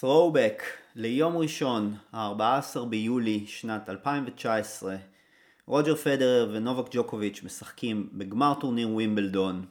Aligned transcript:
throwback 0.00 0.62
ליום 0.96 1.36
ראשון, 1.36 1.94
ה-14 2.12 2.84
ביולי 2.84 3.46
שנת 3.46 3.88
2019, 3.88 4.96
רוג'ר 5.66 5.94
פדרר 5.94 6.50
ונובק 6.52 6.86
ג'וקוביץ' 6.90 7.40
משחקים 7.44 8.08
בגמר 8.12 8.54
טורניר 8.60 8.88
ווימבלדון. 8.88 9.64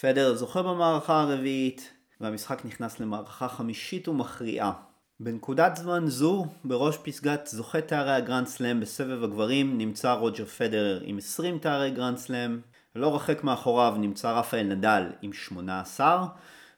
פדרר 0.00 0.34
זוכה 0.34 0.62
במערכה 0.62 1.20
הרביעית, 1.20 1.92
והמשחק 2.20 2.64
נכנס 2.64 3.00
למערכה 3.00 3.48
חמישית 3.48 4.08
ומכריעה. 4.08 4.72
בנקודת 5.20 5.76
זמן 5.76 6.06
זו, 6.06 6.46
בראש 6.64 6.96
פסגת 7.02 7.46
זוכי 7.46 7.80
תארי 7.80 8.12
הגרנד 8.12 8.46
סלאם 8.46 8.80
בסבב 8.80 9.24
הגברים, 9.24 9.78
נמצא 9.78 10.12
רוג'ר 10.12 10.44
פדרר 10.44 11.00
עם 11.04 11.18
20 11.18 11.58
תארי 11.58 11.90
גרנד 11.90 12.18
סלאם, 12.18 12.60
לא 12.96 13.14
רחק 13.14 13.44
מאחוריו 13.44 13.94
נמצא 13.98 14.32
רפאל 14.32 14.62
נדל 14.62 15.04
עם 15.22 15.32
18, 15.32 16.26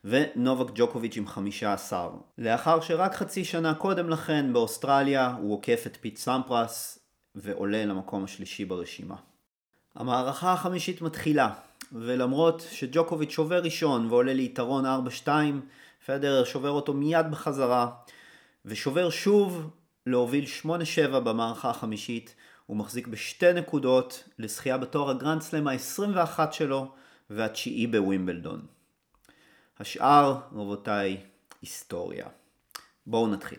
ונובק 0.05 0.73
ג'וקוביץ' 0.75 1.17
עם 1.17 1.27
15. 1.27 2.09
לאחר 2.39 2.81
שרק 2.81 3.15
חצי 3.15 3.45
שנה 3.45 3.75
קודם 3.75 4.09
לכן 4.09 4.53
באוסטרליה 4.53 5.35
הוא 5.41 5.55
עוקף 5.55 5.83
את 5.87 5.99
פיט 6.01 6.17
סמפרס 6.17 6.99
ועולה 7.35 7.85
למקום 7.85 8.25
השלישי 8.25 8.65
ברשימה. 8.65 9.17
המערכה 9.95 10.53
החמישית 10.53 11.03
מתחילה, 11.03 11.51
ולמרות 11.93 12.67
שג'וקוביץ' 12.71 13.31
שובר 13.31 13.63
ראשון 13.63 14.07
ועולה 14.11 14.35
ליתרון 14.35 14.85
4-2, 15.25 15.29
פדרר 16.07 16.45
שובר 16.45 16.71
אותו 16.71 16.93
מיד 16.93 17.31
בחזרה, 17.31 17.91
ושובר 18.65 19.11
שוב 19.11 19.71
להוביל 20.07 20.45
8-7 20.65 20.69
במערכה 21.19 21.71
החמישית, 21.71 22.35
הוא 22.67 22.77
מחזיק 22.77 23.07
בשתי 23.07 23.53
נקודות 23.53 24.25
לזכייה 24.39 24.79
בתואר 24.79 25.11
הגרנד 25.11 25.43
סלאם 25.43 25.69
ה-21 25.69 26.53
שלו 26.53 26.93
והתשיעי 27.31 27.87
בווימבלדון. 27.87 28.67
השאר, 29.81 30.41
רבותיי, 30.53 31.17
היסטוריה. 31.63 32.27
בואו 33.07 33.27
נתחיל. 33.27 33.59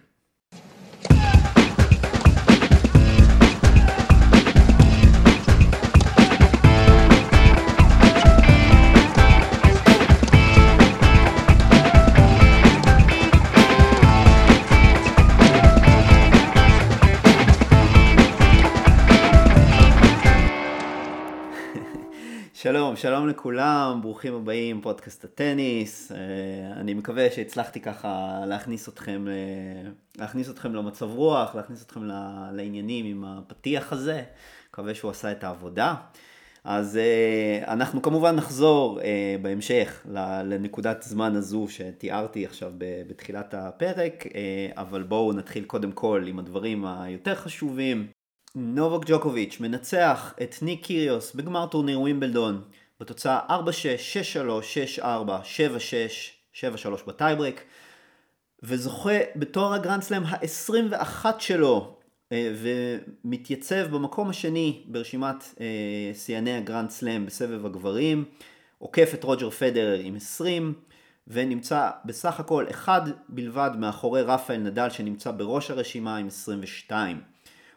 שלום, 22.63 22.95
שלום 22.95 23.27
לכולם, 23.27 23.99
ברוכים 24.01 24.33
הבאים, 24.33 24.81
פודקאסט 24.81 25.25
הטניס. 25.25 26.11
אה, 26.11 26.17
אני 26.79 26.93
מקווה 26.93 27.31
שהצלחתי 27.31 27.79
ככה 27.79 28.41
להכניס 28.47 28.89
אתכם, 28.89 29.25
אה, 29.27 29.91
להכניס 30.17 30.49
אתכם 30.49 30.73
למצב 30.73 31.09
רוח, 31.09 31.55
להכניס 31.55 31.83
אתכם 31.83 32.03
לעניינים 32.53 33.05
עם 33.05 33.23
הפתיח 33.25 33.93
הזה. 33.93 34.23
מקווה 34.69 34.95
שהוא 34.95 35.11
עשה 35.11 35.31
את 35.31 35.43
העבודה. 35.43 35.95
אז 36.63 36.97
אה, 36.97 37.73
אנחנו 37.73 38.01
כמובן 38.01 38.35
נחזור 38.35 38.99
בהמשך 39.41 40.05
לנקודת 40.43 41.03
זמן 41.03 41.35
הזו 41.35 41.65
שתיארתי 41.69 42.45
עכשיו 42.45 42.71
בתחילת 43.07 43.53
הפרק, 43.53 44.23
אבל 44.77 45.03
בואו 45.03 45.33
נתחיל 45.33 45.63
קודם 45.65 45.91
כל 45.91 46.23
עם 46.27 46.39
הדברים 46.39 46.85
היותר 46.85 47.35
חשובים. 47.35 48.07
נובק 48.55 49.05
ג'וקוביץ' 49.09 49.59
מנצח 49.59 50.33
את 50.43 50.55
ניק 50.61 50.85
קיריוס 50.85 51.35
בגמר 51.35 51.65
טורניר 51.65 51.99
ווימבלדון 51.99 52.61
בתוצאה 52.99 53.39
4-6, 53.49 53.51
6-3, 54.97 54.99
6-4, 54.99 55.03
7-6, 56.53 56.61
7-3 56.61 56.63
בטייברק 57.07 57.63
וזוכה 58.63 59.17
בתואר 59.35 59.73
הגרנדסלאם 59.73 60.23
ה-21 60.23 61.25
שלו 61.39 61.97
אה, 62.31 62.51
ומתייצב 62.55 63.87
במקום 63.91 64.29
השני 64.29 64.83
ברשימת 64.87 65.55
אה, 65.61 66.11
שיאני 66.13 66.57
הגרנדסלאם 66.57 67.25
בסבב 67.25 67.65
הגברים 67.65 68.25
עוקף 68.77 69.11
את 69.13 69.23
רוג'ר 69.23 69.49
פדרר 69.49 69.99
עם 69.99 70.15
20 70.15 70.73
ונמצא 71.27 71.89
בסך 72.05 72.39
הכל 72.39 72.65
אחד 72.69 73.01
בלבד 73.29 73.71
מאחורי 73.77 74.21
רפאל 74.21 74.57
נדל 74.57 74.89
שנמצא 74.89 75.31
בראש 75.31 75.71
הרשימה 75.71 76.17
עם 76.17 76.27
22 76.27 77.32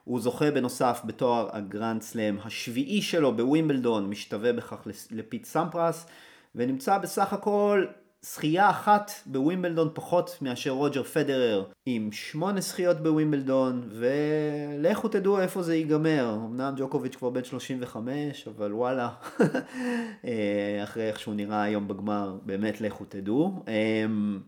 הוא 0.06 0.20
זוכה 0.20 0.50
בנוסף 0.50 1.00
בתואר 1.04 1.48
הגרנד 1.52 2.02
סלאם 2.02 2.36
השביעי 2.44 3.02
שלו 3.02 3.36
בווימבלדון, 3.36 4.10
משתווה 4.10 4.52
בכך 4.52 4.86
לפיט 5.10 5.44
סמפרס, 5.44 6.06
ונמצא 6.54 6.98
בסך 6.98 7.32
הכל 7.32 7.86
זכייה 8.22 8.70
אחת 8.70 9.10
בווימבלדון 9.26 9.90
פחות 9.94 10.38
מאשר 10.42 10.70
רוג'ר 10.70 11.02
פדרר 11.02 11.64
עם 11.86 12.12
שמונה 12.12 12.60
זכיות 12.60 13.00
בווימבלדון 13.00 13.88
ולכו 13.90 15.08
תדעו 15.08 15.40
איפה 15.40 15.62
זה 15.62 15.74
ייגמר. 15.74 16.38
אמנם 16.46 16.74
ג'וקוביץ' 16.76 17.16
כבר 17.16 17.30
בן 17.30 17.44
35 17.44 18.48
אבל 18.48 18.72
וואלה. 18.72 19.10
אה, 20.24 20.80
אחרי 20.82 21.08
איך 21.08 21.20
שהוא 21.20 21.34
נראה 21.34 21.62
היום 21.62 21.88
בגמר 21.88 22.36
באמת 22.42 22.80
לכו 22.80 23.04
תדעו. 23.08 23.62
אמ, 23.68 24.38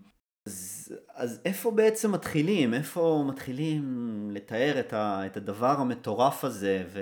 אז, 0.49 0.89
אז 1.15 1.41
איפה 1.45 1.71
בעצם 1.71 2.13
מתחילים? 2.13 2.75
איפה 2.75 3.25
מתחילים 3.29 3.83
לתאר 4.33 4.81
את, 4.81 4.93
ה, 4.93 5.27
את 5.27 5.37
הדבר 5.37 5.77
המטורף 5.81 6.45
הזה? 6.45 6.83
ו... 6.93 7.01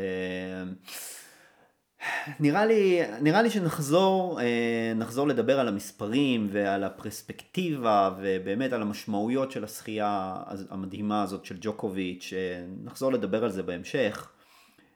נראה 2.41 2.67
לי, 2.67 3.01
נראה 3.21 3.43
לי 3.43 3.51
שנחזור 3.51 4.41
אה, 4.41 4.93
נחזור 4.97 5.29
לדבר 5.29 5.61
על 5.61 5.69
המספרים 5.69 6.49
ועל 6.53 6.85
הפרספקטיבה 6.85 8.11
ובאמת 8.21 8.73
על 8.73 8.83
המשמעויות 8.83 9.53
של 9.53 9.65
השחייה 9.65 10.35
המדהימה 10.71 11.23
הזאת 11.23 11.45
של 11.45 11.57
ג'וקוביץ', 11.61 12.33
אה, 12.37 12.65
נחזור 12.85 13.13
לדבר 13.13 13.45
על 13.45 13.51
זה 13.51 13.63
בהמשך. 13.63 14.29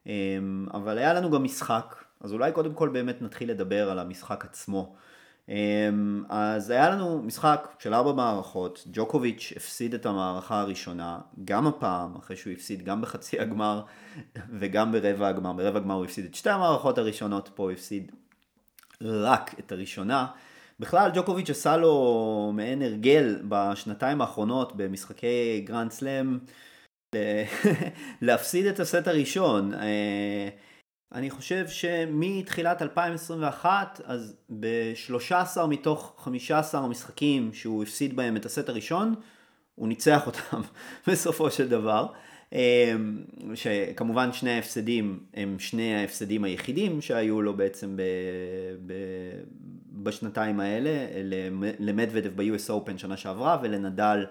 אה, 0.06 0.38
אבל 0.74 0.98
היה 0.98 1.14
לנו 1.14 1.30
גם 1.30 1.44
משחק, 1.44 2.04
אז 2.20 2.32
אולי 2.32 2.52
קודם 2.52 2.74
כל 2.74 2.88
באמת 2.88 3.22
נתחיל 3.22 3.50
לדבר 3.50 3.90
על 3.90 3.98
המשחק 3.98 4.44
עצמו. 4.44 4.94
אמ, 5.48 6.24
אז 6.28 6.70
היה 6.70 6.90
לנו 6.90 7.22
משחק 7.22 7.74
של 7.78 7.94
ארבע 7.94 8.12
מערכות, 8.12 8.84
ג'וקוביץ' 8.92 9.52
הפסיד 9.56 9.94
את 9.94 10.06
המערכה 10.06 10.60
הראשונה, 10.60 11.18
גם 11.44 11.66
הפעם, 11.66 12.16
אחרי 12.16 12.36
שהוא 12.36 12.52
הפסיד 12.52 12.84
גם 12.84 13.00
בחצי 13.00 13.40
הגמר 13.40 13.82
וגם 14.58 14.92
ברבע 14.92 15.28
הגמר, 15.28 15.52
ברבע 15.52 15.78
הגמר 15.78 15.94
הוא 15.94 16.04
הפסיד 16.04 16.24
את 16.24 16.34
שתי 16.34 16.50
המערכות 16.50 16.98
הראשונות, 16.98 17.50
פה 17.54 17.62
הוא 17.62 17.70
הפסיד 17.70 18.12
רק 19.02 19.54
את 19.58 19.72
הראשונה. 19.72 20.26
בכלל 20.80 21.10
ג'וקוביץ' 21.14 21.50
עשה 21.50 21.76
לו 21.76 22.52
מעין 22.54 22.82
הרגל 22.82 23.42
בשנתיים 23.48 24.20
האחרונות 24.20 24.76
במשחקי 24.76 25.64
גרנד 25.66 25.90
סלאם 25.90 26.38
להפסיד 28.22 28.66
את 28.66 28.80
הסט 28.80 29.08
הראשון. 29.08 29.72
חושב 31.30 31.68
שמתחילת 31.68 32.82
2021, 32.82 34.00
אז 34.04 34.36
ב-13 34.60 35.66
מתוך 35.68 36.14
15 36.18 36.80
המשחקים 36.80 37.50
שהוא 37.52 37.82
הפסיד 37.82 38.16
בהם 38.16 38.36
את 38.36 38.46
הסט 38.46 38.68
הראשון, 38.68 39.14
הוא 39.74 39.88
ניצח 39.88 40.26
אותם 40.26 40.60
בסופו 41.06 41.50
של 41.50 41.68
דבר. 41.68 42.06
אמ, 42.52 42.58
שכמובן 43.54 44.32
שני 44.32 44.50
ההפסדים 44.50 45.20
הם 45.34 45.58
שני 45.58 45.94
ההפסדים 45.94 46.44
היחידים 46.44 47.00
שהיו 47.00 47.42
לו 47.42 47.56
בעצם 47.56 47.96
ב, 47.96 48.02
ב, 48.86 48.92
בשנתיים 49.92 50.60
האלה, 50.60 50.90
למדוודב 51.78 52.32
ב-US 52.36 52.70
Open 52.70 52.98
שנה 52.98 53.16
שעברה 53.16 53.58
ולנדל 53.62 54.26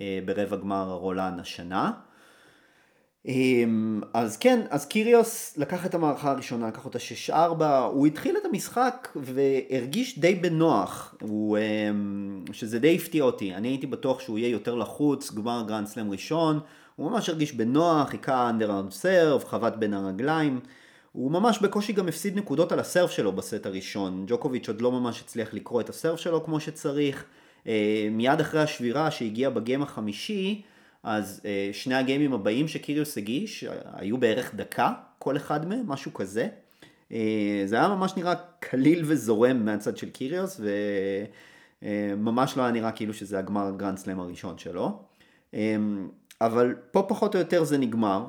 אה, 0.00 0.18
ברבע 0.24 0.56
גמר 0.56 0.90
הרולן 0.90 1.40
השנה. 1.40 1.92
אמ, 3.28 4.00
אז 4.14 4.36
כן, 4.36 4.60
אז 4.70 4.86
קיריוס 4.86 5.54
לקח 5.56 5.86
את 5.86 5.94
המערכה 5.94 6.30
הראשונה, 6.30 6.68
לקח 6.68 6.84
אותה 6.84 6.98
6-4, 7.28 7.32
הוא 7.92 8.06
התחיל 8.06 8.36
את 8.36 8.44
המשחק 8.44 9.08
והרגיש 9.16 10.18
די 10.18 10.34
בנוח, 10.34 11.14
הוא, 11.20 11.58
אמ, 11.58 12.44
שזה 12.52 12.78
די 12.78 12.96
הפתיע 12.96 13.24
אותי, 13.24 13.54
אני 13.54 13.68
הייתי 13.68 13.86
בטוח 13.86 14.20
שהוא 14.20 14.38
יהיה 14.38 14.48
יותר 14.48 14.74
לחוץ, 14.74 15.32
גמר 15.32 15.64
גרנד 15.68 15.86
סלאם 15.86 16.10
ראשון, 16.10 16.60
הוא 16.96 17.10
ממש 17.10 17.28
הרגיש 17.28 17.52
בנוח, 17.52 18.08
היכה 18.08 18.50
underserve, 18.50 19.44
חבט 19.44 19.76
בין 19.76 19.94
הרגליים, 19.94 20.60
הוא 21.12 21.30
ממש 21.30 21.58
בקושי 21.58 21.92
גם 21.92 22.08
הפסיד 22.08 22.38
נקודות 22.38 22.72
על 22.72 22.80
ה 22.80 22.85
serve 22.85 23.10
שלו 23.10 23.32
בסט 23.32 23.66
הראשון, 23.66 24.24
ג'וקוביץ' 24.26 24.68
עוד 24.68 24.80
לא 24.80 24.92
ממש 24.92 25.20
הצליח 25.20 25.54
לקרוא 25.54 25.80
את 25.80 25.88
ה 25.88 25.93
serve 25.93 26.20
שלו 26.20 26.44
כמו 26.44 26.60
שצריך, 26.60 27.24
אה, 27.66 28.08
מיד 28.10 28.40
אחרי 28.40 28.60
השבירה 28.60 29.10
שהגיעה 29.10 29.50
בגיים 29.50 29.82
החמישי, 29.82 30.62
אז 31.04 31.40
אה, 31.44 31.70
שני 31.72 31.94
הגיימים 31.94 32.32
הבאים 32.32 32.68
שקיריוס 32.68 33.18
הגיש 33.18 33.64
היו 33.92 34.18
בערך 34.18 34.54
דקה, 34.54 34.92
כל 35.18 35.36
אחד 35.36 35.68
מהם, 35.68 35.86
משהו 35.86 36.14
כזה. 36.14 36.48
אה, 37.12 37.62
זה 37.66 37.76
היה 37.76 37.88
ממש 37.88 38.16
נראה 38.16 38.34
קליל 38.60 39.02
וזורם 39.06 39.64
מהצד 39.64 39.96
של 39.96 40.10
קיריוס, 40.10 40.60
וממש 41.82 42.56
לא 42.56 42.62
היה 42.62 42.72
נראה 42.72 42.92
כאילו 42.92 43.14
שזה 43.14 43.38
הגמר 43.38 43.70
גרנד 43.76 43.98
סלאם 43.98 44.20
הראשון 44.20 44.58
שלו. 44.58 45.02
אה, 45.54 45.76
אבל 46.40 46.74
פה 46.90 47.02
פחות 47.08 47.34
או 47.34 47.40
יותר 47.40 47.64
זה 47.64 47.78
נגמר, 47.78 48.26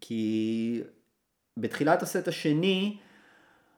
כי 0.00 0.80
בתחילת 1.58 2.02
הסט 2.02 2.28
השני, 2.28 2.96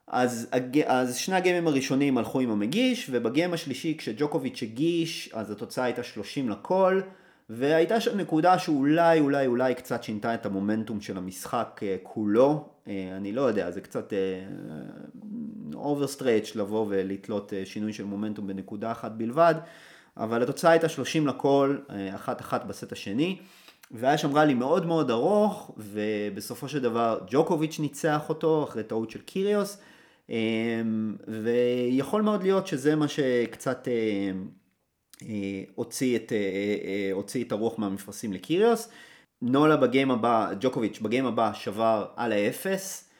אז, 0.06 0.49
אז 0.87 1.17
שני 1.17 1.37
הגיימים 1.37 1.67
הראשונים 1.67 2.19
הלכו 2.19 2.40
עם 2.40 2.50
המגיש, 2.50 3.11
ובגיים 3.11 3.52
השלישי 3.52 3.97
כשג'וקוביץ' 3.99 4.62
הגיש, 4.62 5.31
אז 5.32 5.50
התוצאה 5.50 5.85
הייתה 5.85 6.02
30 6.02 6.49
לכל, 6.49 7.00
והייתה 7.50 8.00
שם 8.00 8.19
נקודה 8.19 8.58
שאולי 8.58 9.20
אולי 9.20 9.46
אולי 9.46 9.75
קצת 9.75 10.02
שינתה 10.02 10.35
את 10.35 10.46
המומנטום 10.46 11.00
של 11.00 11.17
המשחק 11.17 11.81
אה, 11.82 11.96
כולו, 12.02 12.69
אה, 12.88 13.12
אני 13.17 13.32
לא 13.32 13.41
יודע, 13.41 13.70
זה 13.70 13.81
קצת 13.81 14.12
overstretch 15.75 16.56
לבוא 16.56 16.87
ולתלות 16.88 17.52
שינוי 17.64 17.93
של 17.93 18.05
מומנטום 18.05 18.46
בנקודה 18.46 18.93
אחת 18.93 19.12
בלבד, 19.12 19.55
אבל 20.17 20.43
התוצאה 20.43 20.70
הייתה 20.70 20.88
30 20.88 21.26
לכל, 21.26 21.79
אחת 22.14 22.41
אחת 22.41 22.64
בסט 22.64 22.93
השני. 22.93 23.38
והיה 23.90 24.19
שם 24.19 24.37
rally 24.37 24.55
מאוד 24.55 24.87
מאוד 24.87 25.11
ארוך, 25.11 25.75
ובסופו 25.76 26.69
של 26.69 26.81
דבר 26.81 27.19
ג'וקוביץ' 27.26 27.81
ניצח 27.81 28.29
אותו 28.29 28.64
אחרי 28.64 28.82
טעות 28.82 29.11
של 29.11 29.20
קיריוס, 29.20 29.79
ויכול 31.29 32.23
מאוד 32.23 32.43
להיות 32.43 32.67
שזה 32.67 32.97
מה 32.97 33.08
שקצת 33.08 33.88
אה, 33.88 33.93
אה, 33.93 34.32
הוציא 35.75 36.16
את, 36.16 36.32
אה, 36.32 37.11
הוציא 37.12 37.44
את 37.44 37.52
הרוח 37.52 37.78
מהמפרשים 37.78 38.32
לקיריוס. 38.32 38.88
נולה 39.43 39.76
בגיים 39.76 40.11
הבא, 40.11 40.52
ג'וקוביץ' 40.61 40.99
בגיים 40.99 41.26
הבא 41.26 41.52
שבר 41.55 42.06
על 42.16 42.32
האפס 42.32 43.11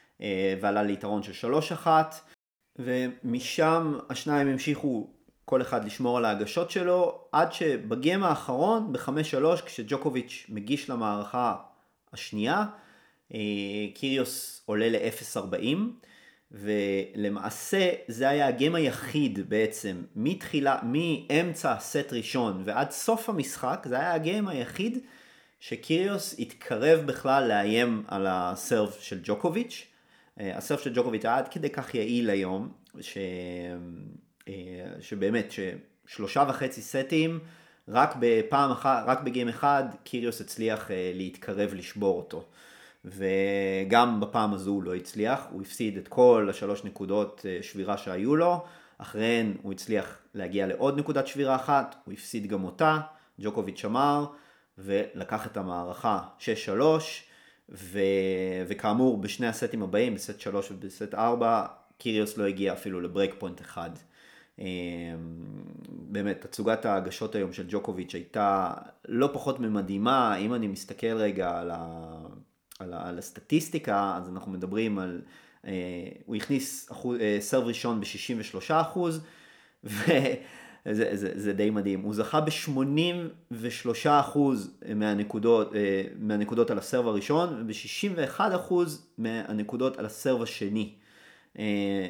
ועלה 0.61 0.82
ליתרון 0.82 1.23
של 1.23 1.49
3-1 1.85 1.87
ומשם 2.79 3.99
השניים 4.11 4.49
המשיכו 4.49 5.08
כל 5.44 5.62
אחד 5.62 5.85
לשמור 5.85 6.19
על 6.19 6.25
ההגשות 6.25 6.70
שלו, 6.70 7.20
עד 7.32 7.52
שבגיים 7.52 8.23
האחרון, 8.23 8.93
ב-5-3, 8.93 9.62
כשג'וקוביץ' 9.67 10.46
מגיש 10.49 10.91
למערכה 10.91 11.56
השנייה, 12.12 12.64
אה, 13.35 13.38
קיריוס 13.94 14.62
עולה 14.67 14.88
ל-0.40, 14.88 15.76
ולמעשה 16.55 17.91
זה 18.09 18.29
היה 18.29 18.47
הגיים 18.47 18.75
היחיד 18.75 19.51
בעצם, 19.51 20.03
מתחילה, 20.17 20.79
מאמצע 20.83 21.73
הסט 21.73 22.12
ראשון 22.12 22.62
ועד 22.65 22.91
סוף 22.91 23.29
המשחק, 23.29 23.87
זה 23.89 23.99
היה 23.99 24.15
הגיים 24.15 24.49
היחיד 24.49 24.99
שקיריוס 25.61 26.35
התקרב 26.39 27.01
בכלל 27.06 27.49
לאיים 27.49 28.03
על 28.09 28.27
הסרב 28.29 28.93
של 29.01 29.21
ג'וקוביץ'. 29.23 29.87
אה, 30.41 30.56
הסרב 30.56 30.79
של 30.79 30.93
ג'וקוביץ' 30.95 31.25
היה 31.25 31.37
עד 31.37 31.49
כדי 31.49 31.71
כך 31.71 31.95
יעיל 31.95 32.31
היום, 32.31 32.73
ש... 33.01 33.19
אה, 34.49 34.53
שבאמת, 35.01 35.53
ששלושה 35.53 36.45
וחצי 36.49 36.83
סטים, 36.83 37.39
רק 37.89 38.15
בפעם 38.21 38.71
אחת, 38.71 39.05
רק 39.06 39.21
בגיים 39.21 39.49
אחד, 39.49 39.85
קיריוס 40.05 40.41
הצליח 40.41 40.91
אה, 40.91 41.12
להתקרב 41.15 41.75
לשבור 41.75 42.17
אותו. 42.17 42.45
וגם 43.05 44.21
בפעם 44.21 44.55
הזו 44.55 44.71
הוא 44.71 44.83
לא 44.83 44.95
הצליח, 44.95 45.47
הוא 45.51 45.62
הפסיד 45.62 45.97
את 45.97 46.09
כל 46.09 46.47
השלוש 46.51 46.85
נקודות 46.85 47.47
אה, 47.49 47.59
שבירה 47.62 47.97
שהיו 47.97 48.37
לו, 48.37 48.65
אחריהן 48.99 49.55
הוא 49.62 49.73
הצליח 49.73 50.19
להגיע 50.35 50.67
לעוד 50.67 50.99
נקודת 50.99 51.27
שבירה 51.27 51.56
אחת, 51.56 51.97
הוא 52.05 52.15
הפסיד 52.15 52.47
גם 52.47 52.65
אותה, 52.65 53.01
ג'וקוביץ' 53.41 53.79
שמר, 53.79 54.27
ולקח 54.79 55.47
את 55.47 55.56
המערכה 55.56 56.21
6-3, 56.39 56.43
ו... 57.69 57.99
וכאמור 58.69 59.19
בשני 59.19 59.47
הסטים 59.47 59.83
הבאים, 59.83 60.15
בסט 60.15 60.41
3 60.41 60.71
ובסט 60.71 61.15
4, 61.15 61.67
קיריוס 61.99 62.39
לא 62.39 62.45
הגיע 62.45 62.73
אפילו 62.73 63.01
ל 63.01 63.06
break 63.06 63.35
point 63.39 63.61
אחד. 63.61 63.91
אמ, 64.59 64.65
באמת, 65.89 66.47
תצוגת 66.47 66.85
ההגשות 66.85 67.35
היום 67.35 67.53
של 67.53 67.65
ג'וקוביץ' 67.69 68.15
הייתה 68.15 68.73
לא 69.09 69.31
פחות 69.33 69.61
ממדהימה, 69.61 70.37
אם 70.37 70.55
אני 70.55 70.67
מסתכל 70.67 71.17
רגע 71.17 71.59
על, 71.59 71.71
ה, 71.71 72.17
על, 72.79 72.94
על 72.94 73.19
הסטטיסטיקה, 73.19 74.17
אז 74.17 74.29
אנחנו 74.29 74.53
מדברים 74.53 74.99
על, 74.99 75.21
אה, 75.67 75.73
הוא 76.26 76.37
הכניס 76.37 76.93
אחוז, 76.93 77.21
אה, 77.21 77.37
serve 77.41 77.65
ראשון 77.65 78.00
ב-63 78.00 78.73
אחוז, 78.73 79.25
וזה 79.85 80.37
זה, 81.17 81.32
זה 81.35 81.53
די 81.53 81.71
מדהים, 81.71 82.00
הוא 82.00 82.15
זכה 82.15 82.41
ב-83 82.41 84.09
אחוז 84.09 84.79
מהנקודות, 84.94 85.75
אה, 85.75 86.05
מהנקודות 86.19 86.71
על 86.71 86.79
הסרב 86.79 87.06
הראשון, 87.06 87.67
וב-61 87.69 88.41
אחוז 88.56 89.06
מהנקודות 89.19 89.99
על 89.99 90.06
הסרב 90.06 90.43
השני. 90.43 90.94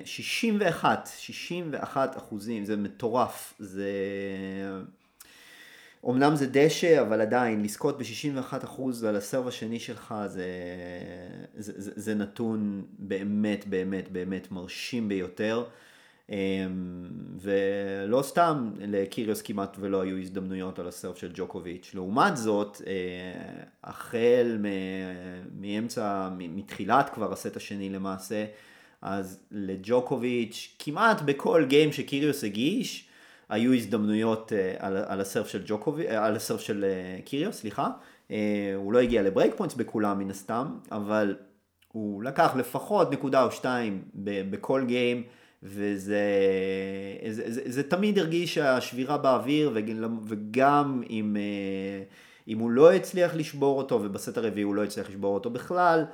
61, 0.05 1.08
61 1.19 2.17
אחוזים, 2.17 2.64
זה 2.64 2.76
מטורף, 2.76 3.55
זה... 3.58 3.90
אמנם 6.09 6.37
זה 6.37 6.47
דשא, 6.47 7.01
אבל 7.03 7.21
עדיין, 7.21 7.62
לזכות 7.62 7.99
ב-61 7.99 8.65
אחוז 8.65 9.05
על 9.05 9.17
הסרב 9.17 9.49
השני 9.49 9.81
שלך 9.81 10.15
זה, 10.27 10.47
זה, 11.56 11.73
זה, 11.77 11.91
זה 11.97 12.15
נתון 12.15 12.83
באמת 12.99 13.67
באמת 13.67 14.12
באמת 14.12 14.53
מרשים 14.53 15.09
ביותר. 15.09 15.65
אמ, 16.31 16.37
ולא 17.41 18.23
סתם 18.23 18.71
לקיריוס 18.81 19.43
כמעט 19.43 19.77
ולא 19.81 20.01
היו 20.01 20.19
הזדמנויות 20.19 20.79
על 20.79 20.89
ה 20.88 20.93
serve 20.93 21.17
של 21.17 21.31
ג'וקוביץ'. 21.35 21.91
לעומת 21.95 22.37
זאת, 22.37 22.83
אה, 22.87 23.65
החל 23.85 24.59
מאמצע, 25.61 26.29
מתחילת 26.39 27.11
כבר 27.15 27.33
הסט 27.33 27.56
השני 27.56 27.91
למעשה, 27.91 28.45
אז 29.03 29.39
לג'וקוביץ', 29.51 30.75
כמעט 30.79 31.23
בכל 31.23 31.65
גיים 31.69 31.93
שקיריוס 31.93 32.45
הגיש, 32.45 33.09
היו 33.49 33.73
הזדמנויות 33.73 34.52
אה, 34.52 34.85
על, 34.85 34.96
על 35.06 35.20
ה 35.20 35.25
serve 35.25 35.49
של 35.49 35.62
ג'וקוביץ', 35.67 36.06
אה, 36.06 36.12
על 36.12 36.37
ה 36.37 36.41
serve 36.41 36.61
של 36.61 36.85
אה, 36.85 37.23
קיריוס, 37.23 37.56
סליחה. 37.56 37.88
הוא 38.76 38.93
לא 38.93 38.99
הגיע 38.99 39.23
ל 39.23 39.28
break 39.28 39.55
points 39.56 39.75
בכולם 39.75 40.19
מן 40.19 40.31
הסתם, 40.31 40.67
אבל 40.93 41.37
הוא 41.93 42.23
לקח 42.23 42.56
לפחות 42.56 43.12
נקודה 43.12 43.44
או 43.44 43.50
שתיים 43.50 44.02
בכל 44.50 44.85
גיים, 44.87 45.23
וזה 45.62 46.20
זה, 47.31 47.43
זה, 47.52 47.61
זה 47.64 47.82
תמיד 47.82 48.19
הרגיש 48.19 48.58
השבירה 48.58 49.19
באוויר, 49.19 49.79
וגם 50.26 51.02
אם, 51.11 51.37
אם 52.49 52.58
הוא 52.58 52.70
לא 52.70 52.93
הצליח 52.93 53.35
לשבור 53.35 53.79
אותו, 53.79 54.00
ובסט 54.02 54.38
הרביעי 54.38 54.64
הוא 54.64 54.75
לא 54.75 54.85
הצליח 54.85 55.08
לשבור 55.08 55.35
אותו 55.35 55.50
בכלל, 55.50 56.05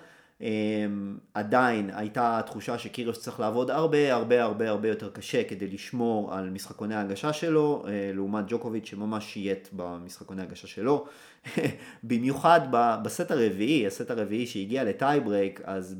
עדיין 1.34 1.90
הייתה 1.94 2.40
תחושה 2.46 2.78
שקיריוס 2.78 3.18
צריך 3.18 3.40
לעבוד 3.40 3.70
הרבה 3.70 4.14
הרבה 4.14 4.42
הרבה 4.42 4.68
הרבה 4.70 4.88
יותר 4.88 5.10
קשה 5.10 5.44
כדי 5.44 5.68
לשמור 5.68 6.34
על 6.34 6.50
משחקוני 6.50 6.94
ההגשה 6.94 7.32
שלו, 7.32 7.84
אה, 7.88 8.10
לעומת 8.14 8.44
ג'וקוביץ' 8.48 8.86
שממש 8.86 9.32
שייט 9.32 9.68
במשחקוני 9.72 10.42
ההגשה 10.42 10.66
שלו. 10.66 11.06
במיוחד 12.04 12.60
בסט 13.02 13.30
הרביעי, 13.30 13.86
הסט 13.86 14.10
הרביעי 14.10 14.46
שהגיע 14.46 14.84
לטייברייק, 14.84 15.60
אז 15.64 15.96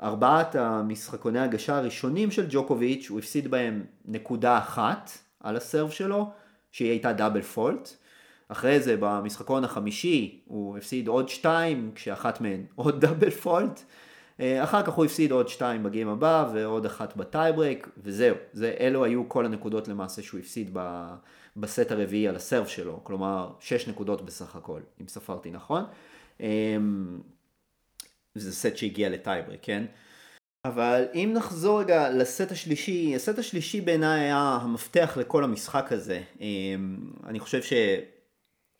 בארבעת 0.00 0.54
המשחקוני 0.54 1.38
ההגשה 1.38 1.76
הראשונים 1.76 2.30
של 2.30 2.46
ג'וקוביץ' 2.50 3.06
הוא 3.10 3.18
הפסיד 3.18 3.50
בהם 3.50 3.84
נקודה 4.04 4.58
אחת 4.58 5.10
על 5.40 5.56
ה 5.56 5.62
serve 5.62 5.90
שלו, 5.90 6.30
שהיא 6.72 6.90
הייתה 6.90 7.12
double 7.12 7.42
fault. 7.42 7.96
אחרי 8.48 8.80
זה 8.80 8.96
במשחקון 9.00 9.64
החמישי 9.64 10.40
הוא 10.44 10.78
הפסיד 10.78 11.08
עוד 11.08 11.28
שתיים, 11.28 11.90
כשאחת 11.94 12.40
מהן 12.40 12.64
עוד 12.74 13.00
double 13.00 13.30
fault. 13.30 13.82
אה, 14.40 14.64
אחר 14.64 14.82
כך 14.82 14.92
הוא 14.92 15.04
הפסיד 15.04 15.30
עוד 15.32 15.48
שתיים 15.48 15.82
בגיים 15.82 16.08
הבא 16.08 16.50
ועוד 16.52 16.86
אחת 16.86 17.16
בטייברק 17.16 17.88
וזהו, 18.02 18.36
זה, 18.52 18.74
אלו 18.80 19.04
היו 19.04 19.28
כל 19.28 19.46
הנקודות 19.46 19.88
למעשה 19.88 20.22
שהוא 20.22 20.40
הפסיד 20.40 20.70
ב, 20.72 21.08
בסט 21.56 21.90
הרביעי 21.90 22.28
על 22.28 22.36
הסרף 22.36 22.68
שלו, 22.68 23.00
כלומר 23.04 23.50
שש 23.60 23.88
נקודות 23.88 24.22
בסך 24.22 24.56
הכל, 24.56 24.80
אם 25.00 25.08
ספרתי 25.08 25.50
נכון. 25.50 25.84
אמ, 26.40 27.20
זה 28.34 28.52
סט 28.52 28.76
שהגיע 28.76 29.08
לטייברק, 29.08 29.58
כן? 29.62 29.84
אבל 30.64 31.04
אם 31.14 31.30
נחזור 31.34 31.80
רגע 31.80 32.10
לסט 32.10 32.52
השלישי, 32.52 33.12
הסט 33.14 33.38
השלישי 33.38 33.80
בעיניי 33.80 34.20
היה 34.20 34.58
המפתח 34.62 35.16
לכל 35.20 35.44
המשחק 35.44 35.92
הזה. 35.92 36.22
אמ, 36.40 36.96
אני 37.26 37.40
חושב 37.40 37.62
ש... 37.62 37.72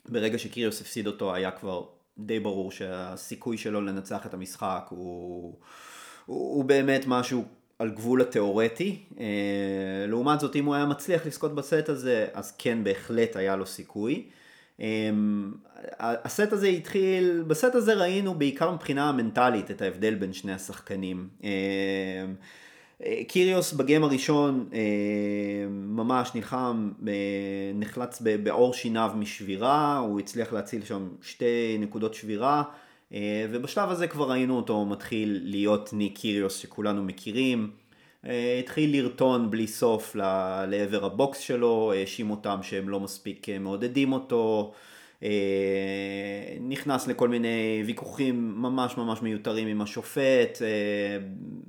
ברגע 0.08 0.38
שקיריוס 0.38 0.80
הפסיד 0.80 1.06
אותו 1.06 1.34
היה 1.34 1.50
כבר 1.50 1.84
די 2.18 2.40
ברור 2.40 2.70
שהסיכוי 2.72 3.58
שלו 3.58 3.80
לנצח 3.80 4.26
את 4.26 4.34
המשחק 4.34 4.86
הוא, 4.88 5.54
הוא, 6.26 6.54
הוא 6.54 6.64
באמת 6.64 7.04
משהו 7.06 7.44
על 7.78 7.90
גבול 7.90 8.22
התיאורטי. 8.22 8.98
אה, 9.20 10.06
לעומת 10.08 10.40
זאת, 10.40 10.56
אם 10.56 10.64
הוא 10.64 10.74
היה 10.74 10.86
מצליח 10.86 11.26
לזכות 11.26 11.54
בסט 11.54 11.88
הזה, 11.88 12.26
אז 12.32 12.52
כן, 12.58 12.84
בהחלט 12.84 13.36
היה 13.36 13.56
לו 13.56 13.66
סיכוי. 13.66 14.28
אה, 14.80 15.10
הסט 16.00 16.52
הזה 16.52 16.66
התחיל, 16.66 17.44
בסט 17.46 17.74
הזה 17.74 17.94
ראינו 17.94 18.34
בעיקר 18.34 18.70
מבחינה 18.70 19.08
המנטלית 19.08 19.70
את 19.70 19.82
ההבדל 19.82 20.14
בין 20.14 20.32
שני 20.32 20.52
השחקנים. 20.52 21.28
אה, 23.06 23.22
קיריוס 23.28 23.72
בגיים 23.72 24.04
הראשון 24.04 24.68
אה, 24.72 24.78
ממש 25.70 26.30
נלחם, 26.34 26.90
אה, 27.08 27.12
נחלץ 27.74 28.22
בעור 28.42 28.74
שיניו 28.74 29.12
משבירה, 29.16 29.98
הוא 29.98 30.20
הצליח 30.20 30.52
להציל 30.52 30.84
שם 30.84 31.08
שתי 31.22 31.76
נקודות 31.80 32.14
שבירה 32.14 32.62
ובשלב 33.50 33.90
הזה 33.90 34.06
כבר 34.06 34.30
ראינו 34.30 34.56
אותו 34.56 34.84
מתחיל 34.84 35.40
להיות 35.42 35.92
ניק 35.92 36.18
קיריוס 36.18 36.56
שכולנו 36.56 37.02
מכירים. 37.02 37.70
התחיל 38.58 38.96
לרטון 38.96 39.50
בלי 39.50 39.66
סוף 39.66 40.16
לעבר 40.68 41.04
הבוקס 41.04 41.38
שלו, 41.38 41.92
האשים 41.96 42.30
אותם 42.30 42.58
שהם 42.62 42.88
לא 42.88 43.00
מספיק 43.00 43.46
מעודדים 43.60 44.12
אותו, 44.12 44.72
נכנס 46.60 47.06
לכל 47.06 47.28
מיני 47.28 47.82
ויכוחים 47.86 48.54
ממש 48.56 48.96
ממש 48.96 49.22
מיותרים 49.22 49.68
עם 49.68 49.80
השופט, 49.80 50.58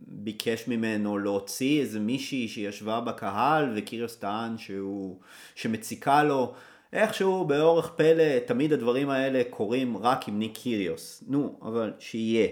ביקש 0.08 0.68
ממנו 0.68 1.18
להוציא 1.18 1.82
איזה 1.82 2.00
מישהי 2.00 2.48
שישבה 2.48 3.00
בקהל 3.00 3.74
וקיריוס 3.76 4.16
טען 4.16 4.58
שהוא, 4.58 5.20
שמציקה 5.56 6.24
לו. 6.24 6.54
איכשהו 6.94 7.46
באורך 7.46 7.92
פלא 7.96 8.40
תמיד 8.46 8.74
הדברים 8.74 9.10
האלה 9.10 9.42
קורים 9.50 9.98
רק 9.98 10.28
עם 10.28 10.40
ניק 10.40 10.58
קיריוס. 10.58 11.24
נו, 11.28 11.60
אבל 11.62 11.94
שיהיה. 12.00 12.48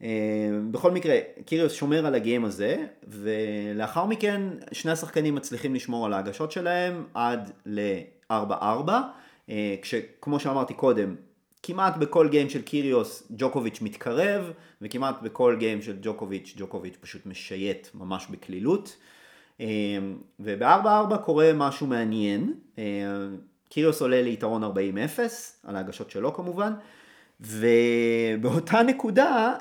Uh, 0.00 0.04
בכל 0.70 0.90
מקרה, 0.90 1.18
קיריוס 1.46 1.72
שומר 1.72 2.06
על 2.06 2.14
הגיים 2.14 2.44
הזה, 2.44 2.76
ולאחר 3.08 4.04
מכן 4.04 4.42
שני 4.72 4.92
השחקנים 4.92 5.34
מצליחים 5.34 5.74
לשמור 5.74 6.06
על 6.06 6.12
ההגשות 6.12 6.52
שלהם 6.52 7.04
עד 7.14 7.50
ל-4-4, 7.66 8.32
uh, 8.88 8.92
כשכמו 9.82 10.40
שאמרתי 10.40 10.74
קודם, 10.74 11.14
כמעט 11.62 11.96
בכל 11.96 12.28
גיים 12.28 12.50
של 12.50 12.62
קיריוס 12.62 13.22
ג'וקוביץ' 13.36 13.80
מתקרב, 13.80 14.52
וכמעט 14.82 15.22
בכל 15.22 15.56
גיים 15.58 15.82
של 15.82 15.96
ג'וקוביץ', 16.02 16.54
ג'וקוביץ' 16.56 16.96
פשוט 17.00 17.26
משייט 17.26 17.88
ממש 17.94 18.26
בקלילות. 18.30 18.96
Uh, 19.58 19.62
וב-4-4 20.40 21.16
קורה 21.24 21.52
משהו 21.54 21.86
מעניין. 21.86 22.54
Uh, 22.76 22.78
קיריוס 23.68 24.02
עולה 24.02 24.22
ליתרון 24.22 24.64
40-0, 24.64 24.68
על 25.64 25.76
ההגשות 25.76 26.10
שלו 26.10 26.34
כמובן, 26.34 26.72
ובאותה 27.40 28.82
נקודה 28.82 29.54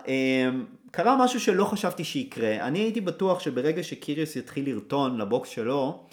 קרה 0.92 1.26
משהו 1.26 1.40
שלא 1.40 1.66
חשבתי 1.66 2.04
שיקרה. 2.04 2.68
אני 2.68 2.80
הייתי 2.80 3.02
בטוח 3.02 3.40
שברגע 3.40 3.84
שקיריוס 3.84 4.36
יתחיל 4.36 4.70
לרטון 4.70 5.18
לבוקס 5.18 5.50
שלו, 5.50 6.06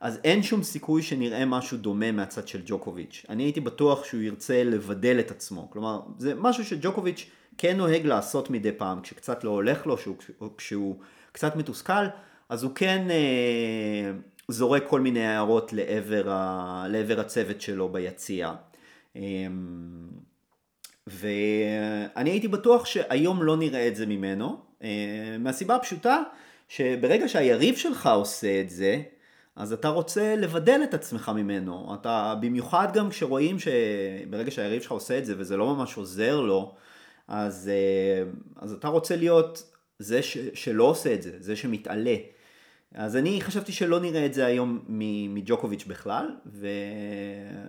אז 0.00 0.20
אין 0.24 0.42
שום 0.42 0.62
סיכוי 0.62 1.02
שנראה 1.02 1.44
משהו 1.44 1.78
דומה 1.78 2.12
מהצד 2.12 2.48
של 2.48 2.60
ג'וקוביץ'. 2.66 3.26
אני 3.28 3.42
הייתי 3.42 3.60
בטוח 3.60 4.04
שהוא 4.04 4.20
ירצה 4.20 4.64
לבדל 4.64 5.20
את 5.20 5.30
עצמו. 5.30 5.70
כלומר, 5.70 6.00
זה 6.18 6.34
משהו 6.34 6.64
שג'וקוביץ' 6.64 7.26
כן 7.58 7.76
נוהג 7.76 8.06
לעשות 8.06 8.50
מדי 8.50 8.72
פעם, 8.72 9.00
כשקצת 9.00 9.44
לא 9.44 9.50
הולך 9.50 9.86
לו, 9.86 9.96
כשהוא 10.56 10.96
קצת 11.32 11.56
מתוסכל, 11.56 12.06
אז 12.48 12.62
הוא 12.62 12.72
כן... 12.74 13.06
אה, 13.10 14.12
זורק 14.48 14.82
כל 14.88 15.00
מיני 15.00 15.26
הערות 15.26 15.72
לעבר, 15.72 16.30
ה... 16.30 16.86
לעבר 16.88 17.20
הצוות 17.20 17.60
שלו 17.60 17.88
ביציע. 17.88 18.52
אמ, 19.16 19.22
ואני 21.06 22.30
הייתי 22.30 22.48
בטוח 22.48 22.86
שהיום 22.86 23.42
לא 23.42 23.56
נראה 23.56 23.88
את 23.88 23.96
זה 23.96 24.06
ממנו, 24.06 24.60
אה, 24.82 25.36
מהסיבה 25.38 25.76
הפשוטה 25.76 26.22
שברגע 26.68 27.28
שהיריב 27.28 27.76
שלך 27.76 28.06
עושה 28.06 28.60
את 28.60 28.70
זה, 28.70 29.02
אז 29.56 29.72
אתה 29.72 29.88
רוצה 29.88 30.36
לבדל 30.36 30.80
את 30.84 30.94
עצמך 30.94 31.32
ממנו. 31.34 31.94
אתה, 31.94 32.34
במיוחד 32.40 32.88
גם 32.94 33.10
כשרואים 33.10 33.56
שברגע 33.58 34.50
שהיריב 34.50 34.82
שלך 34.82 34.92
עושה 34.92 35.18
את 35.18 35.26
זה 35.26 35.34
וזה 35.38 35.56
לא 35.56 35.74
ממש 35.74 35.96
עוזר 35.96 36.40
לו, 36.40 36.74
אז, 37.28 37.70
אה, 37.72 38.30
אז 38.56 38.72
אתה 38.72 38.88
רוצה 38.88 39.16
להיות 39.16 39.72
זה 39.98 40.22
ש, 40.22 40.38
שלא 40.54 40.84
עושה 40.84 41.14
את 41.14 41.22
זה, 41.22 41.32
זה 41.38 41.56
שמתעלה. 41.56 42.16
אז 42.94 43.16
אני 43.16 43.40
חשבתי 43.40 43.72
שלא 43.72 44.00
נראה 44.00 44.26
את 44.26 44.34
זה 44.34 44.46
היום 44.46 44.84
מג'וקוביץ' 45.34 45.84
בכלל, 45.84 46.26
ו... 46.46 46.68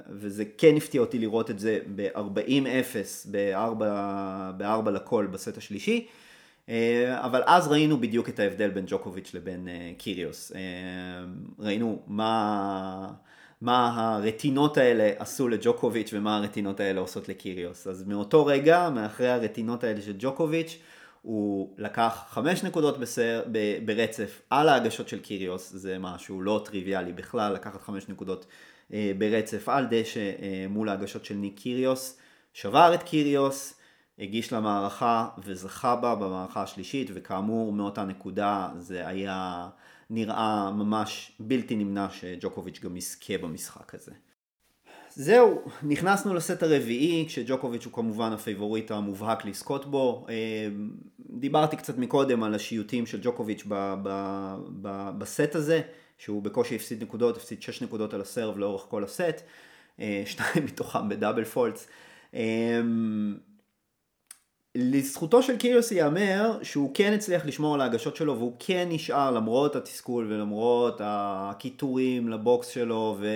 וזה 0.10 0.44
כן 0.58 0.76
הפתיע 0.78 1.02
אותי 1.02 1.20
לראות 1.20 1.52
את 1.52 1.60
זה 1.60 1.80
ב-40-0, 1.96 3.30
ב-4 3.32 4.90
לכל 4.90 5.28
בסט 5.32 5.58
השלישי, 5.58 6.08
אבל 7.16 7.42
אז 7.46 7.68
ראינו 7.68 7.98
בדיוק 7.98 8.30
את 8.30 8.40
ההבדל 8.40 8.70
בין 8.70 8.86
ג'וקוביץ' 8.88 9.34
לבין 9.34 9.68
אה, 9.68 9.92
קיריוס. 9.98 10.52
אה, 10.56 10.60
ראינו 11.60 12.02
מה... 12.08 13.12
מה 13.62 13.94
הרטינות 13.96 14.78
האלה 14.78 15.12
עשו 15.18 15.48
לג'וקוביץ' 15.48 16.10
ומה 16.14 16.38
הרטינות 16.38 16.80
האלה 16.80 17.00
עושות 17.00 17.30
לקיריוס. 17.30 17.88
אז 17.88 18.04
מאותו 18.08 18.46
רגע, 18.46 18.90
מאחרי 18.90 19.30
הרטינות 19.30 19.84
האלה 19.84 20.02
של 20.02 20.14
ג'וקוביץ', 20.20 20.80
הוא 21.22 21.74
לקח 21.78 22.26
חמש 22.30 22.64
נקודות 22.64 23.00
בסר, 23.00 23.44
ב, 23.52 23.86
ברצף 23.86 24.42
על 24.50 24.70
ההגשות 24.70 25.10
של 25.10 25.20
קיריוס, 25.20 25.72
זה 25.72 25.98
משהו 26.00 26.42
לא 26.42 26.62
טריוויאלי 26.66 27.14
בכלל, 27.14 27.54
לקחת 27.54 27.82
חמש 27.82 28.10
נקודות 28.10 28.46
אה, 28.94 29.12
ברצף 29.18 29.70
על 29.70 29.86
דשא 29.90 30.20
אה, 30.20 30.66
מול 30.70 30.90
ההגשות 30.90 31.26
של 31.26 31.36
ניק 31.36 31.60
קיריוס, 31.60 32.18
שבר 32.54 32.94
את 32.94 33.04
קיריוס, 33.04 33.77
הגיש 34.20 34.54
למערכה 34.54 35.28
וזכה 35.44 35.96
בה 35.96 36.16
במערכה 36.16 36.64
השלישית, 36.64 37.12
וכאמור 37.14 37.74
מאותה 37.74 38.04
נקודה 38.04 38.70
זה 38.78 39.08
היה 39.08 39.70
נראה 40.10 40.72
ממש 40.72 41.32
בלתי 41.40 41.76
נמנע 41.76 42.08
שג'וקוביץ' 42.10 42.80
גם 42.80 42.98
יזכה 42.98 43.38
במשחק 43.38 43.96
הזה. 43.96 44.12
זהו, 45.10 45.62
נכנסנו 45.84 46.34
לסט 46.34 46.64
הרביעי, 46.64 47.26
כשג'וקוביץ' 47.28 47.86
הוא 47.86 47.94
כמובן 47.94 48.32
הפייבוריט 48.32 48.92
המובהק 48.92 49.46
לזכות 49.46 49.86
בו. 49.86 50.26
אה, 50.30 50.36
דיברתי 51.20 51.78
קצת 51.78 51.98
מקודם 51.98 52.44
על 52.44 52.56
השיוויונים 52.56 53.06
של 53.06 53.20
ג'וקוביץ' 53.22 53.64
ב- 53.68 53.96
ב- 54.04 54.56
ב- 54.82 55.12
בסט 55.18 55.56
הזה, 55.56 55.82
שהוא 56.18 56.44
בקושי 56.44 56.76
הפסיד 56.76 57.04
נקודות, 57.04 57.38
הפסיד 57.38 57.62
6 57.62 57.82
נקודות 57.82 58.14
על 58.14 58.22
ה 58.22 58.28
serve 58.28 58.58
לאורך 58.58 58.86
כל 58.90 59.04
הסט, 59.04 59.42
אה, 60.00 60.24
שניים 60.26 60.66
מתוכם 60.66 61.10
ב 61.10 61.14
double 61.14 61.44
faults. 61.44 61.88
לזכותו 64.80 65.44
של 65.44 65.58
קיריוס 65.58 65.92
ייאמר 65.92 66.60
שהוא 66.64 66.92
כן 66.94 67.14
הצליח 67.14 67.46
לשמור 67.46 67.74
על 67.74 67.82
ההגשות 67.82 68.16
שלו 68.16 68.38
והוא 68.38 68.54
כן 68.60 68.88
נשאר 68.92 69.32
למרות 69.32 69.76
התסכול 69.76 70.26
ולמרות 70.30 71.02
הקיטורים 71.04 72.30
ל 72.30 72.39
box 72.39 72.68
שלו 72.68 73.18
ו... 73.20 73.28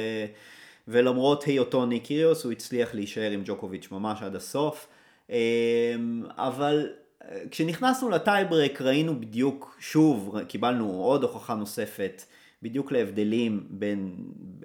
ולמרות 0.88 1.44
היותו 1.44 1.86
ניק 1.86 2.05
קיריוס 2.05 2.44
הוא 2.44 2.52
הצליח 2.52 2.94
להישאר 2.94 3.32
עם 3.32 3.42
ג'וקוביץ' 3.46 3.88
ממש 3.92 4.22
עד 4.22 4.36
הסוף. 4.36 4.88
אמ, 5.30 5.36
אבל 6.30 6.90
אה, 7.24 7.40
כשנכנסנו 7.52 8.10
לטייברק 8.10 8.82
ראינו 8.82 9.20
בדיוק, 9.20 9.78
שוב, 9.80 10.40
קיבלנו 10.48 10.90
עוד 10.90 11.24
הוכחה 11.24 11.56
נוספת 11.56 12.24
בדיוק 12.62 12.92
להבדלים 12.92 13.68
בין, 13.70 14.16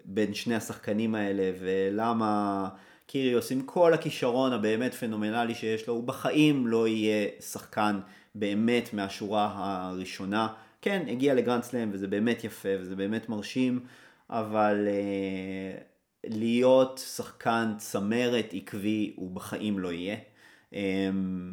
בין 0.04 0.34
שני 0.34 0.54
השחקנים 0.54 1.14
האלה 1.14 1.50
ולמה 1.60 2.68
קיריוס 3.06 3.52
עם 3.52 3.62
כל 3.62 3.94
הכישרון 3.94 4.52
הבאמת 4.52 4.94
פנומנלי 4.94 5.54
שיש 5.54 5.86
לו, 5.86 5.94
הוא 5.94 6.04
בחיים 6.04 6.66
לא 6.66 6.88
יהיה 6.88 7.28
שחקן 7.40 8.00
באמת 8.34 8.94
מהשורה 8.94 9.52
הראשונה. 9.56 10.48
כן, 10.82 11.06
הגיע 11.08 11.34
לגרנד 11.34 11.62
סלאם 11.62 11.90
וזה 11.92 12.06
באמת 12.06 12.44
יפה 12.44 12.68
וזה 12.80 12.96
באמת 12.96 13.28
מרשים, 13.28 13.80
אבל... 14.30 14.88
Uh, 14.88 15.96
להיות 16.28 17.02
שחקן 17.14 17.74
צמרת 17.78 18.46
עקבי 18.52 19.12
הוא 19.16 19.30
בחיים 19.30 19.78
לא 19.78 19.92
יהיה. 19.92 20.16
אמ, 20.72 21.52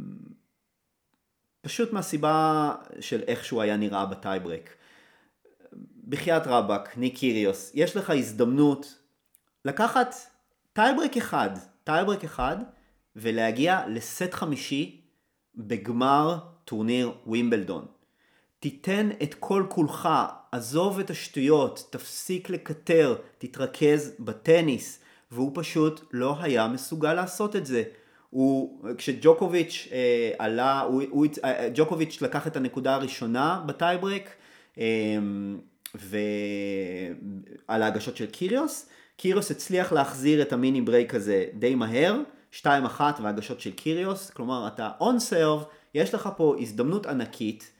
פשוט 1.62 1.93
מהסיבה 1.93 2.75
של 3.00 3.22
איך 3.27 3.45
שהוא 3.45 3.62
היה 3.62 3.77
נראה 3.77 4.05
בטייברק. 4.05 4.69
בחייאת 6.07 6.48
רבאק, 6.48 6.98
ניק 6.98 7.17
קיריוס, 7.17 7.72
יש 7.75 7.98
לך 7.98 8.10
הזדמנות 8.10 9.00
לקחת 9.65 10.15
טייברק 10.74 11.18
אחד, 11.18 11.50
טייברק 11.84 12.24
אחד, 12.24 12.58
ולהגיע 13.15 13.82
לסט 13.88 14.34
חמישי 14.34 15.01
בגמר 15.56 16.39
טורניר 16.65 17.12
ווימבלדון. 17.27 17.86
תיתן 18.60 19.10
את 19.24 19.34
כל 19.39 19.65
כולך, 19.70 20.10
עזוב 20.51 21.00
את 21.00 21.10
השטויות, 21.10 21.88
תפסיק 21.89 22.50
לקטר, 22.50 23.15
תתרכז 23.38 24.12
בטניס. 24.20 25.00
והוא 25.32 25.51
פשוט 25.53 26.01
לא 26.13 26.36
היה 26.42 26.68
מסוגל 26.68 27.13
לעשות 27.13 27.56
את 27.56 27.65
זה. 27.65 27.84
הוא, 28.30 28.82
כשג'וקוביץ' 28.98 29.88
אה, 29.92 30.32
עלה, 30.38 30.82
הוא, 30.82 31.03
הוא, 31.10 31.25
אה, 31.44 31.70
ג'וקוביץ' 31.75 32.22
לקח 32.22 32.48
את 32.48 32.56
הנקודה 32.56 32.96
הראשונה 32.96 33.63
בטייברק, 33.65 34.30
אה, 34.77 34.84
ועל 35.96 37.82
ההגשות 37.82 38.18
של 38.18 38.25
קיריוס, 38.25 38.89
קיריוס 39.17 39.51
הצליח 39.51 39.91
להחזיר 39.91 40.41
את 40.41 40.53
ה 40.53 40.59
mini 40.59 40.82
break 40.82 41.15
הזה 41.15 41.46
די 41.53 41.75
מהר, 41.75 42.17
2-1 42.62 42.65
והגשות 43.24 43.60
של 43.60 43.72
קיריוס, 43.72 44.29
כלומר 44.29 44.67
אתה 44.67 44.89
on 45.01 45.20
serve, 45.20 45.63
יש 45.93 46.13
לך 46.13 46.29
פה 46.38 46.55
הזדמנות 46.60 47.05
ענקית, 47.05 47.72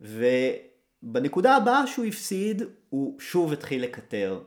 ובנקודה 0.00 1.56
הבאה 1.56 1.86
שהוא 1.86 2.04
הפסיד, 2.04 2.62
הוא 2.88 3.20
שוב 3.20 3.52
התחיל 3.52 3.82
לקטר. 3.82 4.40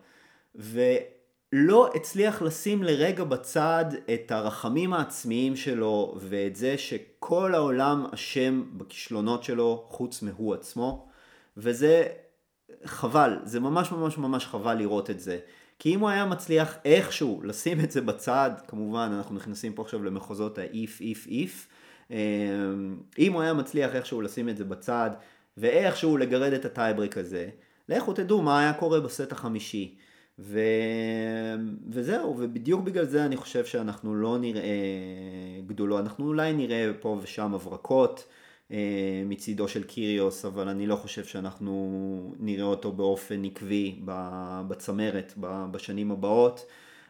ולא 0.55 1.89
הצליח 1.95 2.41
לשים 2.41 2.83
לרגע 2.83 3.23
בצד 3.23 3.85
את 4.13 4.31
הרחמים 4.31 4.93
העצמיים 4.93 5.55
שלו 5.55 6.15
ואת 6.19 6.55
זה 6.55 6.77
שכל 6.77 7.55
העולם 7.55 8.05
אשם 8.13 8.63
בכישלונות 8.77 9.43
שלו 9.43 9.85
חוץ 9.89 10.21
מהוא 10.21 10.53
עצמו. 10.53 11.07
וזה 11.57 12.07
חבל, 12.85 13.37
זה 13.43 13.59
ממש 13.59 13.91
ממש 13.91 14.17
ממש 14.17 14.45
חבל 14.45 14.73
לראות 14.73 15.09
את 15.09 15.19
זה. 15.19 15.39
כי 15.79 15.95
אם 15.95 15.99
הוא 15.99 16.09
היה 16.09 16.25
מצליח 16.25 16.77
איכשהו 16.85 17.41
לשים 17.43 17.79
את 17.79 17.91
זה 17.91 18.01
בצד, 18.01 18.51
כמובן 18.67 19.11
אנחנו 19.13 19.35
נכנסים 19.35 19.73
פה 19.73 19.81
עכשיו 19.81 20.03
למחוזות 20.03 20.57
ה-if, 20.57 21.01
if, 21.01 21.27
if, 21.29 22.13
אם 23.19 23.33
הוא 23.33 23.41
היה 23.41 23.53
מצליח 23.53 23.95
איכשהו 23.95 24.21
לשים 24.21 24.49
את 24.49 24.57
זה 24.57 24.65
בצד 24.65 25.09
ואיכשהו 25.57 26.17
לגרד 26.17 26.53
את 26.53 26.65
הטייבריק 26.65 27.17
הזה, 27.17 27.49
לכו 27.89 28.13
תדעו 28.13 28.41
מה 28.41 28.59
היה 28.59 28.73
קורה 28.73 28.99
בסט 28.99 29.31
החמישי. 29.31 29.95
ו... 30.39 30.59
וזהו, 31.89 32.35
ובדיוק 32.39 32.81
בגלל 32.81 33.05
זה 33.05 33.25
אני 33.25 33.37
חושב 33.37 33.65
שאנחנו 33.65 34.15
לא 34.15 34.37
נראה 34.37 34.61
גדול, 35.67 35.99
אנחנו 35.99 36.27
אולי 36.27 36.53
נראה 36.53 36.91
פה 36.99 37.19
ושם 37.23 37.53
הברקות 37.53 38.25
מצידו 39.25 39.67
של 39.67 39.83
קיריוס, 39.83 40.45
אבל 40.45 40.67
אני 40.67 40.87
לא 40.87 40.95
חושב 40.95 41.25
שאנחנו 41.25 42.33
נראה 42.39 42.65
אותו 42.65 42.91
באופן 42.91 43.45
עקבי 43.45 43.99
בצמרת 44.67 45.33
בשנים 45.71 46.11
הבאות. 46.11 46.65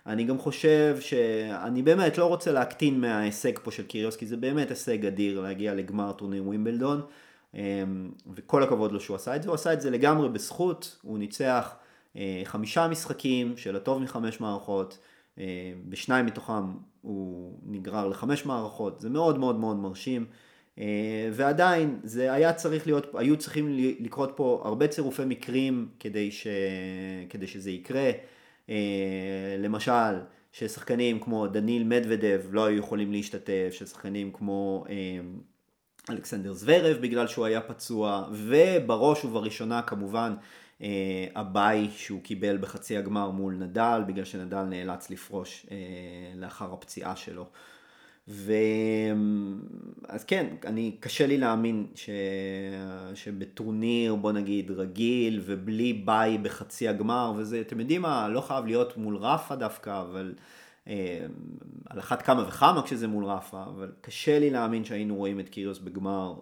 אני 0.06 0.24
גם 0.24 0.38
חושב 0.38 0.98
שאני 1.00 1.82
באמת 1.82 2.18
לא 2.18 2.26
רוצה 2.26 2.52
להקטין 2.52 3.02
מההישג 3.02 3.60
פה 3.60 3.72
של 3.72 3.84
קיריוס, 3.84 4.16
כי 4.16 4.26
זה 4.26 4.38
באמת 4.38 4.70
הישג 4.70 5.06
אדיר 5.06 5.42
להגיע 5.42 5.74
לגמר 5.74 6.12
טורניר 6.12 6.48
ווימבלדון, 6.48 7.02
אה, 7.56 7.84
וכל 8.34 8.64
הכבוד 8.64 8.92
לו 8.92 9.00
שהוא 9.00 9.16
עשה 9.16 9.36
את 9.36 9.44
זה, 9.44 9.50
הוא 9.50 9.56
עשה 9.56 9.74
את 9.74 9.82
זה 9.82 9.90
לגמרי 9.90 10.30
בזכות, 10.30 10.98
הוא 11.02 11.20
ניצח 11.20 11.76
אה, 12.16 12.42
חמישה 12.44 12.88
משחקים 12.88 13.58
של 13.58 13.76
הטוב 13.76 14.02
מחמש 14.02 14.40
מערכות, 14.40 14.98
בשניים 15.90 16.26
מתוכם 16.26 16.64
הוא 17.02 17.58
נגרר 17.66 18.08
לחמש 18.08 18.46
מערכות, 18.46 19.00
זה 19.00 19.10
מאוד 19.10 19.40
מאוד 19.40 19.56
מאוד 19.60 19.76
מרשים. 19.76 20.26
אה, 20.80 21.30
ועדיין 21.32 22.00
זה 22.04 22.34
היה 22.34 22.54
צריך 22.54 22.88
להיות, 22.88 23.16
היו 23.16 23.38
צריכים 23.38 23.78
לקרות 24.00 24.34
פה 24.36 24.62
הרבה 24.66 24.88
צירופי 24.88 25.26
מקרים 25.26 25.88
כדי, 26.00 26.32
ש, 26.32 26.48
כדי 27.30 27.48
שזה 27.48 27.72
יקרה. 27.72 28.12
אה, 28.70 29.56
למשל, 29.60 30.20
ששחקנים 30.52 31.20
כמו 31.20 31.48
דניל 31.48 31.84
מדוודב 31.84 32.42
לא 32.52 32.66
היו 32.66 32.78
יכולים 32.78 33.12
להשתתף, 33.12 33.70
ששחקנים 33.72 34.32
כמו 34.32 34.86
אה, 34.90 34.96
אלכסנדר 36.10 36.54
זוורב 36.54 36.98
בגלל 37.02 37.28
שהוא 37.28 37.46
היה 37.46 37.62
פצוע, 37.62 38.28
ובראש 38.32 39.26
ובראשונה 39.26 39.82
כמובן 39.82 40.36
הביי 41.36 41.90
שהוא 41.96 42.22
קיבל 42.22 42.58
בחצי 42.58 42.98
הגמר 42.98 43.30
מול 43.30 43.54
נדל, 43.54 44.02
בגלל 44.08 44.26
שנדל 44.26 44.64
נאלץ 44.64 45.10
לפרוש 45.10 45.66
לאחר 46.36 46.74
הפציעה 46.74 47.16
שלו. 47.16 47.46
ו... 48.28 48.54
אז 50.08 50.24
כן, 50.24 50.56
אני, 50.66 50.96
קשה 51.00 51.28
לי 51.28 51.38
להאמין 51.38 51.86
ש... 51.96 52.10
שבטורניר, 53.16 54.16
בוא 54.16 54.32
נגיד, 54.32 54.72
רגיל 54.72 55.42
ובלי 55.46 55.94
ביי 55.94 56.38
בחצי 56.38 56.88
הגמר, 56.88 57.34
וזה, 57.38 57.62
אתם 57.62 57.80
יודעים 57.80 58.02
מה, 58.02 58.30
לא 58.30 58.42
חייב 58.42 58.66
להיות 58.66 58.98
מול 58.98 59.18
רפה 59.18 59.56
דווקא, 59.56 60.02
אבל 60.02 60.34
אה, 60.88 61.26
על 61.90 62.00
אחת 62.00 62.22
כמה 62.22 62.48
וכמה 62.48 62.82
כשזה 62.82 63.08
מול 63.08 63.26
רפה, 63.26 63.64
אבל 63.64 63.92
קשה 64.02 64.40
לי 64.40 64.50
להאמין 64.50 64.86
שהיינו 64.86 65.16
רואים 65.16 65.40
את 65.40 65.50
קיריוס 65.50 65.80
בגמר 65.80 66.34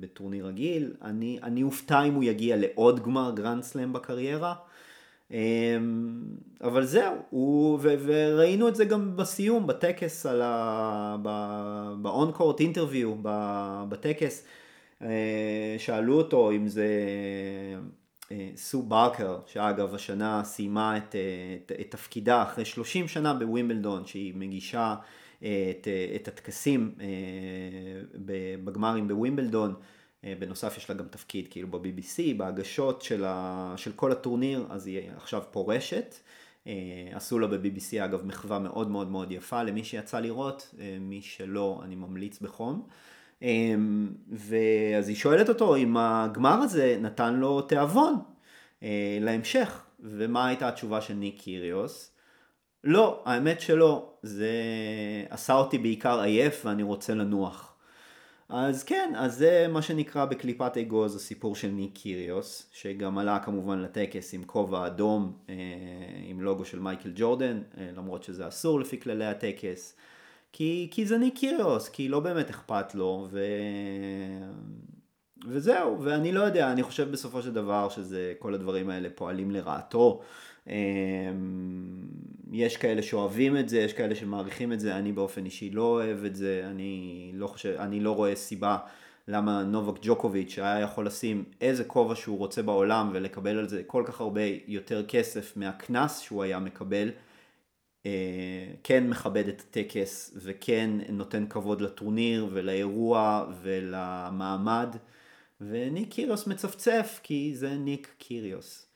בטורניר 0.00 0.46
רגיל. 0.46 0.92
אני, 1.02 1.38
אני 1.42 1.62
אופתע 1.62 2.02
אם 2.02 2.14
הוא 2.14 2.24
יגיע 2.24 2.56
לעוד 2.56 3.02
גמר 3.02 3.32
גרנד 3.34 3.62
סלאם 3.62 3.92
בקריירה. 3.92 4.54
אמ, 5.30 6.22
אבל 6.60 6.84
זהו, 6.84 7.78
ו, 7.80 7.94
וראינו 8.04 8.68
את 8.68 8.76
זה 8.76 8.84
גם 8.84 9.16
בסיום, 9.16 9.66
בטקס, 9.66 10.26
על 10.26 10.42
ה... 10.44 11.16
ב-on-court 12.02 12.58
interview, 12.60 13.08
בטקס, 13.88 14.44
אה, 15.02 15.76
שאלו 15.78 16.18
אותו 16.18 16.50
אם 16.50 16.68
זה 16.68 16.88
אה, 18.32 18.48
סו 18.56 18.82
ברקר, 18.82 19.38
שאגב 19.46 19.94
השנה 19.94 20.44
סיימה 20.44 20.96
את, 20.96 21.14
את, 21.64 21.72
את 21.80 21.90
תפקידה 21.90 22.42
אחרי 22.42 22.64
30 22.64 23.08
שנה 23.08 23.34
בווימבלדון, 23.34 24.06
שהיא 24.06 24.34
מגישה 24.36 24.94
אה, 25.42 25.70
את, 25.70 25.88
את 26.16 26.28
הטקסים 26.28 26.94
בגמרים 28.64 29.08
בווימבלדון. 29.08 29.74
אה, 30.24 30.34
בנוסף 30.38 30.76
יש 30.76 30.90
לה 30.90 30.96
גם 30.96 31.08
תפקיד 31.08 31.48
כאילו 31.50 31.68
ב-BBC, 31.68 32.36
בהגשות 32.36 33.02
של, 33.02 33.24
ה... 33.26 33.74
של 33.76 33.92
כל 33.92 34.12
הטורניר, 34.12 34.66
אז 34.70 34.86
היא 34.86 35.10
עכשיו 35.16 35.42
פורשת. 35.50 36.14
אה, 36.66 36.72
עשו 37.12 37.38
לה 37.38 37.46
ב-BBC 37.46 38.04
אגב 38.04 38.26
מחווה 38.26 38.58
מאוד 38.58 38.90
מאוד 38.90 39.10
מאוד 39.10 39.32
יפה 39.32 39.62
למי 39.62 39.84
שיצא 39.84 40.20
לראות, 40.20 40.74
אה, 40.80 40.96
מי 41.00 41.22
שלא 41.22 41.80
אני 41.84 41.94
ממליץ 41.94 42.40
בחום. 42.40 42.86
ואז 44.30 45.08
היא 45.08 45.16
שואלת 45.16 45.48
אותו 45.48 45.76
אם 45.76 45.96
הגמר 45.96 46.54
הזה 46.54 46.98
נתן 47.00 47.34
לו 47.34 47.62
תיאבון 47.62 48.18
להמשך, 49.20 49.84
ומה 50.00 50.46
הייתה 50.46 50.68
התשובה 50.68 51.00
של 51.00 51.14
ניק 51.14 51.40
קיריוס? 51.40 52.12
לא, 52.84 53.22
האמת 53.24 53.60
שלא, 53.60 54.12
זה 54.22 54.52
עשה 55.30 55.54
אותי 55.54 55.78
בעיקר 55.78 56.20
עייף 56.20 56.62
ואני 56.64 56.82
רוצה 56.82 57.14
לנוח. 57.14 57.69
אז 58.52 58.84
כן, 58.84 59.12
אז 59.16 59.34
זה 59.34 59.66
מה 59.68 59.82
שנקרא 59.82 60.24
בקליפת 60.24 60.76
אגוז 60.76 61.16
הסיפור 61.16 61.56
של 61.56 61.68
ניק 61.68 61.90
קיריוס, 61.94 62.66
שגם 62.72 63.18
עלה 63.18 63.38
כמובן 63.38 63.78
לטקס 63.78 64.34
עם 64.34 64.44
כובע 64.44 64.86
אדום, 64.86 65.32
אה, 65.48 65.54
עם 66.24 66.40
לוגו 66.40 66.64
של 66.64 66.78
מייקל 66.78 67.12
ג'ורדן, 67.14 67.62
אה, 67.78 67.90
למרות 67.96 68.22
שזה 68.22 68.48
אסור 68.48 68.80
לפי 68.80 69.00
כללי 69.00 69.26
הטקס, 69.26 69.96
כי, 70.52 70.88
כי 70.90 71.06
זה 71.06 71.18
ניק 71.18 71.38
קיריוס, 71.38 71.88
כי 71.88 72.08
לא 72.08 72.20
באמת 72.20 72.50
אכפת 72.50 72.94
לו, 72.94 73.28
ו... 73.30 73.40
וזהו, 75.48 76.02
ואני 76.02 76.32
לא 76.32 76.40
יודע, 76.40 76.72
אני 76.72 76.82
חושב 76.82 77.10
בסופו 77.10 77.42
של 77.42 77.52
דבר 77.52 77.88
שזה, 77.88 78.34
כל 78.38 78.54
הדברים 78.54 78.90
האלה 78.90 79.08
פועלים 79.14 79.50
לרעתו. 79.50 80.22
אמ, 80.68 80.72
יש 82.52 82.76
כאלה 82.76 83.02
שאוהבים 83.02 83.56
את 83.56 83.68
זה, 83.68 83.78
יש 83.78 83.92
כאלה 83.92 84.14
שמעריכים 84.14 84.72
את 84.72 84.80
זה, 84.80 84.96
אני 84.96 85.12
באופן 85.12 85.44
אישי 85.44 85.70
לא 85.70 85.82
אוהב 85.82 86.24
את 86.24 86.36
זה, 86.36 86.62
אני 86.70 87.30
לא 87.34 87.46
חושב, 87.46 87.74
אני 87.78 88.00
לא 88.00 88.12
רואה 88.12 88.36
סיבה 88.36 88.78
למה 89.28 89.62
נובק 89.62 89.98
ג'וקוביץ' 90.02 90.58
היה 90.58 90.80
יכול 90.80 91.06
לשים 91.06 91.44
איזה 91.60 91.84
כובע 91.84 92.14
שהוא 92.14 92.38
רוצה 92.38 92.62
בעולם 92.62 93.10
ולקבל 93.12 93.58
על 93.58 93.68
זה 93.68 93.82
כל 93.86 94.02
כך 94.06 94.20
הרבה 94.20 94.40
יותר 94.66 95.06
כסף 95.06 95.56
מהקנס 95.56 96.20
שהוא 96.20 96.42
היה 96.42 96.58
מקבל, 96.58 97.10
אה, 98.06 98.72
כן 98.82 99.10
מכבד 99.10 99.48
את 99.48 99.60
הטקס 99.60 100.32
וכן 100.36 100.90
נותן 101.08 101.46
כבוד 101.46 101.80
לטורניר 101.80 102.48
ולאירוע 102.52 103.46
ולמעמד. 103.62 104.96
וניק 105.60 106.10
קיריוס 106.10 106.46
מצפצף 106.46 107.20
כי 107.22 107.52
זה 107.54 107.74
ניק 107.74 108.14
קיריוס. 108.18 108.89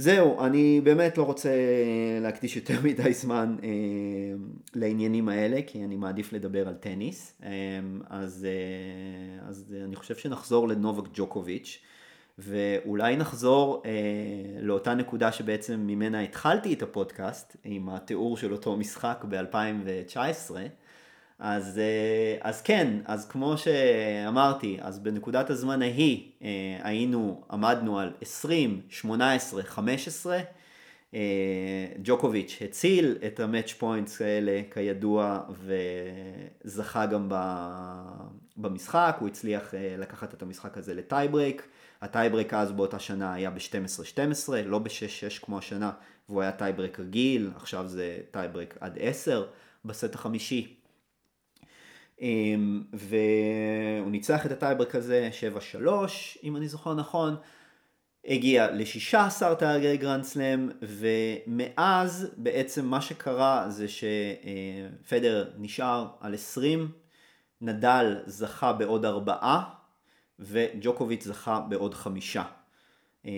זהו, 0.00 0.44
אני 0.44 0.80
באמת 0.80 1.18
לא 1.18 1.22
רוצה 1.22 1.50
להקדיש 2.20 2.56
יותר 2.56 2.74
מדי 2.84 3.12
זמן 3.14 3.56
אה, 3.62 3.68
לעניינים 4.74 5.28
האלה, 5.28 5.60
כי 5.66 5.84
אני 5.84 5.96
מעדיף 5.96 6.32
לדבר 6.32 6.68
על 6.68 6.74
טניס. 6.74 7.34
אה, 7.42 7.50
אז, 8.10 8.46
אה, 8.48 9.48
אז 9.48 9.74
אני 9.84 9.96
חושב 9.96 10.16
שנחזור 10.16 10.68
לנובק 10.68 11.08
ג'וקוביץ', 11.14 11.78
ואולי 12.38 13.16
נחזור 13.16 13.82
אה, 13.86 13.90
לאותה 14.60 14.94
נקודה 14.94 15.32
שבעצם 15.32 15.80
ממנה 15.80 16.20
התחלתי 16.20 16.74
את 16.74 16.82
הפודקאסט, 16.82 17.56
עם 17.64 17.88
התיאור 17.88 18.36
של 18.36 18.52
אותו 18.52 18.76
משחק 18.76 19.24
ב-2019. 19.28 20.50
אז, 21.38 21.78
אה, 21.78 22.36
אז 22.40 22.62
כן, 22.62 23.00
אז 23.04 23.28
כמו 23.28 23.58
שאמרתי, 23.58 24.78
אז 24.80 24.98
בנקודת 24.98 25.50
הזמן 25.50 25.82
ההיא 25.82 26.30
אה, 26.42 26.48
היינו, 26.82 27.44
עמדנו 27.50 27.98
על 27.98 28.12
20, 28.20 28.80
18, 28.88 29.62
15. 29.62 30.40
ג'וקוביץ' 32.02 32.58
הציל 32.64 33.16
את 33.26 33.40
ה 33.40 33.45
match 33.45 33.72
points 33.72 34.22
האלה 34.22 34.60
כידוע 34.70 35.40
וזכה 36.64 37.06
גם 37.06 37.28
במשחק, 38.56 39.16
הוא 39.20 39.28
הצליח 39.28 39.74
אה, 39.74 39.94
לקחת 39.98 40.34
את 40.34 40.42
המשחק 40.42 40.78
הזה 40.78 40.94
לטייברייק, 40.94 41.68
הטייברייק 42.02 42.54
אז 42.54 42.72
באותה 42.72 42.98
שנה 42.98 43.34
היה 43.34 43.50
ב-12-12, 43.50 44.52
לא 44.64 44.78
ב-6-6 44.78 45.44
כמו 45.44 45.58
השנה, 45.58 45.90
והוא 46.28 46.42
היה 46.42 46.52
טייברייק 46.52 47.00
רגיל, 47.00 47.50
עכשיו 47.56 47.88
זה 47.88 48.18
טייברייק 48.30 48.76
עד 48.80 48.98
10 49.00 49.46
בסט 49.84 50.14
החמישי. 50.14 50.77
אמ, 52.20 52.82
והוא 52.92 54.10
ניצח 54.10 54.46
את 54.46 54.50
הטייברק 54.50 54.94
הזה 54.94 55.30
7-3 55.84 55.88
אם 56.44 56.56
אני 56.56 56.68
זוכר 56.68 56.94
נכון, 56.94 57.36
הגיע 58.24 58.70
ל-16 58.70 59.54
תארי 59.58 59.96
גרנד 59.96 60.24
סלאם 60.24 60.68
ומאז 60.82 62.30
בעצם 62.36 62.86
מה 62.86 63.00
שקרה 63.00 63.70
זה 63.70 63.86
שפדר 63.88 65.50
נשאר 65.58 66.06
על 66.20 66.34
20, 66.34 66.90
נדל 67.60 68.16
זכה 68.26 68.72
בעוד 68.72 69.04
ארבעה 69.04 69.62
וג'וקוביץ' 70.38 71.24
זכה 71.24 71.60
בעוד 71.68 71.94
חמישה. 71.94 72.42
אמ, 73.24 73.30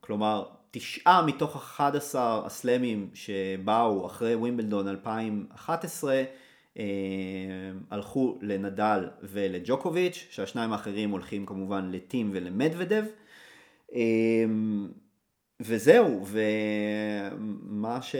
כלומר 0.00 0.44
תשעה 0.70 1.22
מתוך 1.22 1.56
11 1.56 2.46
הסלאמים 2.46 3.10
שבאו 3.14 4.06
אחרי 4.06 4.34
ווימבלדון 4.34 4.88
2011 4.88 6.12
אה, 6.12 6.24
הלכו 7.90 8.38
לנדל 8.42 9.08
ולג'וקוביץ', 9.22 10.26
שהשניים 10.30 10.72
האחרים 10.72 11.10
הולכים 11.10 11.46
כמובן 11.46 11.90
לטים 11.92 12.30
ולמדוודב. 12.32 13.04
אה, 13.94 14.44
וזהו, 15.60 16.26
ומה 16.26 18.02
ש... 18.02 18.16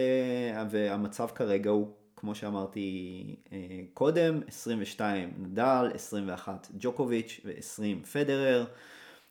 והמצב 0.70 1.28
כרגע 1.34 1.70
הוא, 1.70 1.88
כמו 2.16 2.34
שאמרתי 2.34 3.37
אה, 3.52 3.58
קודם, 3.94 4.40
22 4.48 5.32
נדל, 5.38 5.90
21 5.94 6.68
ג'וקוביץ' 6.78 7.40
ו-20 7.44 8.06
פדרר. 8.06 8.64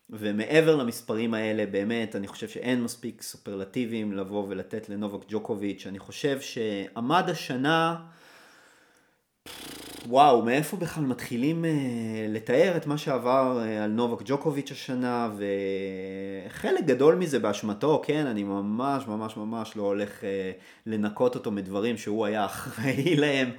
ומעבר 0.10 0.76
למספרים 0.76 1.34
האלה, 1.34 1.66
באמת, 1.66 2.16
אני 2.16 2.28
חושב 2.28 2.48
שאין 2.48 2.84
מספיק 2.84 3.22
סופרלטיבים 3.22 4.14
לבוא 4.14 4.46
ולתת 4.50 4.90
לנובק 4.90 5.26
ג'וקוביץ'. 5.30 5.88
אני 5.88 6.00
חושב 6.00 6.42
שעמד 6.42 7.30
השנה, 7.30 7.96
וואו, 10.10 10.42
מאיפה 10.42 10.78
בכלל 10.78 11.04
מתחילים 11.04 11.66
uh, 11.66 11.68
לתאר 12.30 12.78
את 12.78 12.88
מה 12.88 12.98
שעבר 12.98 13.60
uh, 13.62 13.84
על 13.84 13.92
נובק 13.92 14.22
ג'וקוביץ' 14.26 14.72
השנה, 14.72 15.30
וחלק 16.48 16.86
גדול 16.86 17.16
מזה 17.16 17.40
באשמתו, 17.40 18.02
כן, 18.06 18.26
אני 18.26 18.44
ממש 18.44 19.08
ממש 19.08 19.38
ממש 19.38 19.76
לא 19.76 19.84
הולך 19.84 20.22
uh, 20.22 20.24
לנקות 20.86 21.36
אותו 21.36 21.52
מדברים 21.52 21.98
שהוא 21.98 22.26
היה 22.26 22.46
אחראי 22.46 23.16
להם, 23.22 23.52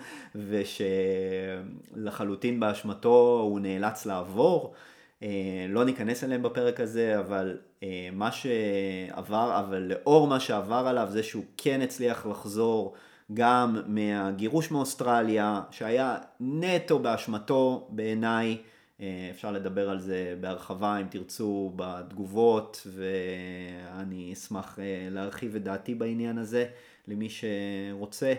ושלחלוטין 1.95 2.61
באשמתו 2.61 3.41
הוא 3.43 3.61
נאלץ 3.61 4.07
לעבור. 4.07 4.75
Uh, 5.21 5.25
לא 5.69 5.85
ניכנס 5.85 6.25
אליהם 6.25 6.43
בפרק 6.43 6.81
הזה, 6.81 7.19
אבל 7.19 7.57
uh, 7.81 7.85
מה 8.13 8.33
שעבר, 8.33 9.61
אבל 9.61 9.79
לאור 9.79 10.27
מה 10.27 10.41
שעבר 10.41 10.85
עליו, 10.87 11.07
זה 11.11 11.23
שהוא 11.23 11.45
כן 11.57 11.81
הצליח 11.83 12.27
לחזור. 12.27 12.95
גם 13.35 13.77
מהגירוש 13.87 14.71
מאוסטרליה, 14.71 15.61
שהיה 15.71 16.17
נטו 16.41 16.99
באשמתו 16.99 17.89
בעיניי, 17.91 18.59
אה, 19.01 19.29
אפשר 19.31 19.53
לדבר 19.53 19.91
על 19.91 20.01
זה 20.01 20.35
בהרחבה 20.41 21.01
אם 21.01 21.07
תרצו 21.11 21.73
בתגובות, 21.77 22.87
ואני 22.95 24.33
אשמח 24.33 24.79
אה, 24.79 25.09
להרחיב 25.11 25.57
את 25.57 25.63
דעתי 25.63 25.95
בעניין 25.95 26.39
הזה 26.39 26.67
למי 27.09 27.29
שרוצה. 27.31 28.35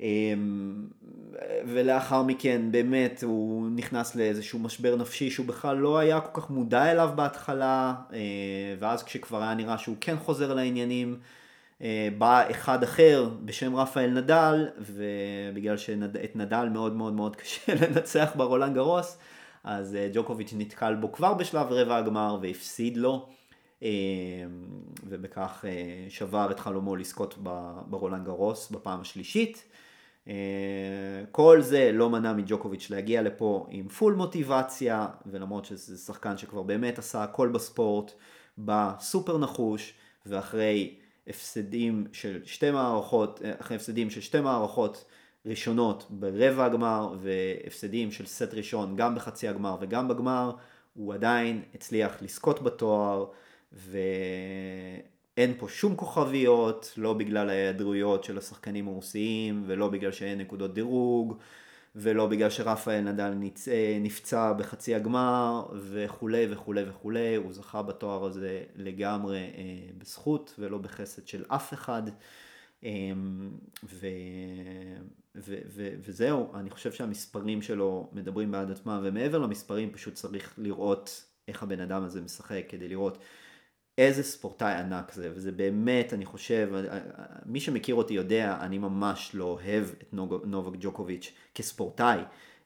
אה, 0.00 0.34
ולאחר 1.66 2.22
מכן 2.22 2.62
באמת 2.70 3.22
הוא 3.22 3.70
נכנס 3.70 4.16
לאיזשהו 4.16 4.58
משבר 4.58 4.96
נפשי 4.96 5.30
שהוא 5.30 5.46
בכלל 5.46 5.76
לא 5.76 5.98
היה 5.98 6.20
כל 6.20 6.40
כך 6.40 6.50
מודע 6.50 6.90
אליו 6.92 7.10
בהתחלה, 7.16 7.94
ואז 8.78 9.02
כשכבר 9.02 9.42
היה 9.42 9.54
נראה 9.54 9.78
שהוא 9.78 9.96
כן 10.00 10.16
חוזר 10.16 10.54
לעניינים, 10.54 11.16
בא 12.18 12.50
אחד 12.50 12.82
אחר 12.82 13.28
בשם 13.44 13.76
רפאל 13.76 14.10
נדל, 14.10 14.68
ובגלל 14.78 15.76
שאת 15.76 16.36
נדל 16.36 16.68
מאוד 16.72 16.96
מאוד 16.96 17.12
מאוד 17.12 17.36
קשה 17.36 17.74
לנצח 17.80 18.32
ברולנד 18.36 18.74
גרוס, 18.74 19.18
אז 19.64 19.94
אה, 19.94 20.08
ג'וקוביץ' 20.12 20.54
נתקל 20.56 20.94
בו 20.94 21.12
כבר 21.12 21.34
בשלב 21.34 21.66
רבע 21.70 21.96
הגמר 21.96 22.38
והפסיד 22.42 22.96
לו, 22.96 23.28
אה, 23.82 23.88
ובכך 25.04 25.64
שבר 26.08 26.50
את 26.50 26.60
חלומו 26.60 26.96
לזכות 26.96 27.38
ברולאן 27.86 28.24
גארוס 28.24 28.70
בפעם 28.70 29.00
השלישית. 29.00 29.64
כל 31.30 31.60
זה 31.60 31.90
לא 31.92 32.10
מנע 32.10 32.32
מג'וקוביץ' 32.32 32.90
להגיע 32.90 33.22
לפה 33.22 33.66
עם 33.70 33.88
full 33.88 34.14
מוטיבציה, 34.14 35.06
ולמרות 35.26 35.64
שזה 35.64 35.98
שחקן 35.98 36.36
שכבר 36.36 36.62
באמת 36.62 36.98
עשה 36.98 37.22
הכל 37.22 37.48
בספורט, 37.48 38.12
בא 38.56 38.92
סופר 39.00 39.38
נחוש, 39.38 39.94
ואחרי 40.26 40.94
הפסדים 41.28 42.06
של 42.12 42.40
שתי 42.44 42.70
מערכות, 42.70 43.40
אחרי 43.60 43.76
הפסדים 43.76 44.10
של 44.10 44.20
שתי 44.20 44.40
מערכות 44.40 45.04
ראשונות 45.46 46.06
ברבע 46.10 46.64
הגמר 46.64 47.14
והפסדים 47.22 48.10
של 48.10 48.26
סט 48.26 48.54
ראשון 48.54 48.96
גם 48.96 49.14
בחצי 49.14 49.48
הגמר 49.48 49.76
וגם 49.80 50.08
בגמר, 50.08 50.52
הוא 50.94 51.14
עדיין 51.14 51.62
הצליח 51.74 52.22
לזכות 52.22 52.62
בתואר 52.62 53.26
ואין 53.72 55.54
פה 55.58 55.68
שום 55.68 55.96
כוכביות, 55.96 56.92
לא 56.96 57.12
בגלל 57.12 57.50
ההיעדרויות 57.50 58.24
של 58.24 58.38
השחקנים 58.38 58.88
הרוסיים 58.88 59.64
ולא 59.66 59.88
בגלל 59.88 60.12
שאין 60.12 60.38
נקודות 60.38 60.74
דירוג 60.74 61.38
ולא 61.96 62.26
בגלל 62.26 62.50
שרפאל 62.50 63.00
נדל 63.00 63.32
אה, 63.68 63.98
נפצע 64.00 64.52
בחצי 64.52 64.94
הגמר 64.94 65.66
וכולי 65.74 66.46
וכולי 66.50 66.82
וכולי, 66.88 67.34
הוא 67.34 67.52
זכה 67.52 67.82
בתואר 67.82 68.24
הזה 68.24 68.62
לגמרי 68.76 69.38
אה, 69.38 69.90
בזכות 69.98 70.54
ולא 70.58 70.78
בחסד 70.78 71.26
של 71.26 71.44
אף 71.48 71.74
אחד. 71.74 72.02
אמ, 72.82 73.50
ו, 73.84 74.06
ו, 75.36 75.56
ו, 75.68 75.88
וזהו, 76.00 76.54
אני 76.54 76.70
חושב 76.70 76.92
שהמספרים 76.92 77.62
שלו 77.62 78.10
מדברים 78.12 78.50
בעד 78.50 78.70
עצמם, 78.70 79.00
ומעבר 79.04 79.38
למספרים 79.38 79.92
פשוט 79.92 80.14
צריך 80.14 80.54
לראות 80.58 81.24
איך 81.48 81.62
הבן 81.62 81.80
אדם 81.80 82.04
הזה 82.04 82.20
משחק, 82.20 82.64
כדי 82.68 82.88
לראות 82.88 83.18
איזה 84.02 84.22
ספורטאי 84.22 84.74
ענק 84.74 85.12
זה, 85.12 85.30
וזה 85.34 85.52
באמת, 85.52 86.12
אני 86.12 86.24
חושב, 86.24 86.70
מי 87.46 87.60
שמכיר 87.60 87.94
אותי 87.94 88.14
יודע, 88.14 88.58
אני 88.60 88.78
ממש 88.78 89.30
לא 89.34 89.44
אוהב 89.44 89.84
את 90.02 90.14
נובק 90.44 90.78
ג'וקוביץ' 90.80 91.32
כספורטאי. 91.54 92.18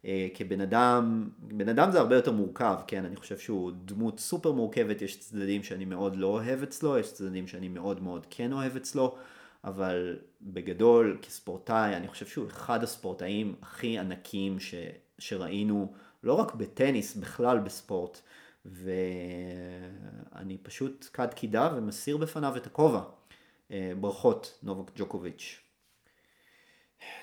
אה, 0.04 0.28
כבן 0.34 0.60
אדם, 0.60 1.28
בן 1.38 1.68
אדם 1.68 1.90
זה 1.90 1.98
הרבה 2.00 2.16
יותר 2.16 2.32
מורכב, 2.32 2.76
כן, 2.86 3.04
אני 3.04 3.16
חושב 3.16 3.38
שהוא 3.38 3.72
דמות 3.84 4.20
סופר 4.20 4.52
מורכבת, 4.52 5.02
יש 5.02 5.20
צדדים 5.20 5.62
שאני 5.62 5.84
מאוד 5.84 6.16
לא 6.16 6.26
אוהב 6.26 6.62
אצלו, 6.62 6.98
יש 6.98 7.12
צדדים 7.12 7.46
שאני 7.46 7.68
מאוד 7.68 8.02
מאוד 8.02 8.26
כן 8.30 8.52
אוהב 8.52 8.76
אצלו, 8.76 9.16
אבל 9.64 10.18
בגדול, 10.42 11.18
כספורטאי, 11.22 11.96
אני 11.96 12.08
חושב 12.08 12.26
שהוא 12.26 12.46
אחד 12.46 12.82
הספורטאים 12.82 13.54
הכי 13.62 13.98
ענקים 13.98 14.60
ש, 14.60 14.74
שראינו, 15.18 15.92
לא 16.22 16.32
רק 16.32 16.54
בטניס, 16.54 17.16
בכלל 17.16 17.58
בספורט. 17.58 18.20
ואני 18.72 20.58
פשוט 20.58 21.08
כד 21.12 21.34
קידה 21.34 21.70
ומסיר 21.76 22.16
בפניו 22.16 22.56
את 22.56 22.66
הכובע. 22.66 23.00
אה, 23.70 23.92
ברכות, 24.00 24.58
נובק 24.62 24.90
ג'וקוביץ'. 24.96 25.60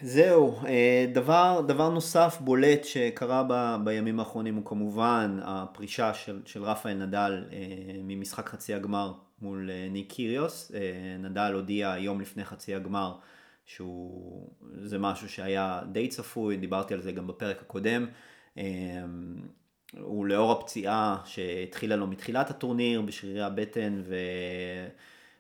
זהו, 0.02 0.60
אה, 0.66 1.06
דבר, 1.14 1.62
דבר 1.68 1.90
נוסף 1.90 2.38
בולט 2.42 2.84
שקרה 2.84 3.44
ב, 3.50 3.76
בימים 3.84 4.20
האחרונים 4.20 4.56
הוא 4.56 4.66
כמובן 4.66 5.40
הפרישה 5.44 6.14
של, 6.14 6.42
של 6.46 6.64
רפאל 6.64 6.94
נדל 6.94 7.46
אה, 7.52 7.58
ממשחק 8.04 8.50
חצי 8.50 8.74
הגמר 8.74 9.14
מול 9.42 9.70
ניק 9.92 10.14
קיריוס. 10.14 10.72
נדל 11.20 11.54
הודיע 11.54 11.96
יום 11.98 12.22
לפני 12.22 12.46
חצי 12.46 12.76
הגמר 12.76 13.16
שהוא, 13.66 14.50
זה 14.82 15.00
משהו 15.00 15.30
שהיה 15.30 15.82
די 15.92 16.08
צפוי, 16.08 16.58
דיברתי 16.58 16.94
על 16.94 17.02
זה 17.02 17.12
גם 17.12 17.28
בפרק 17.28 17.62
הקודם. 17.62 18.06
הוא 20.00 20.26
לאור 20.26 20.52
הפציעה 20.52 21.18
שהתחילה 21.26 21.96
לו 21.96 22.08
מתחילת 22.08 22.50
הטורניר 22.50 23.02
בשרירי 23.02 23.42
הבטן 23.42 24.02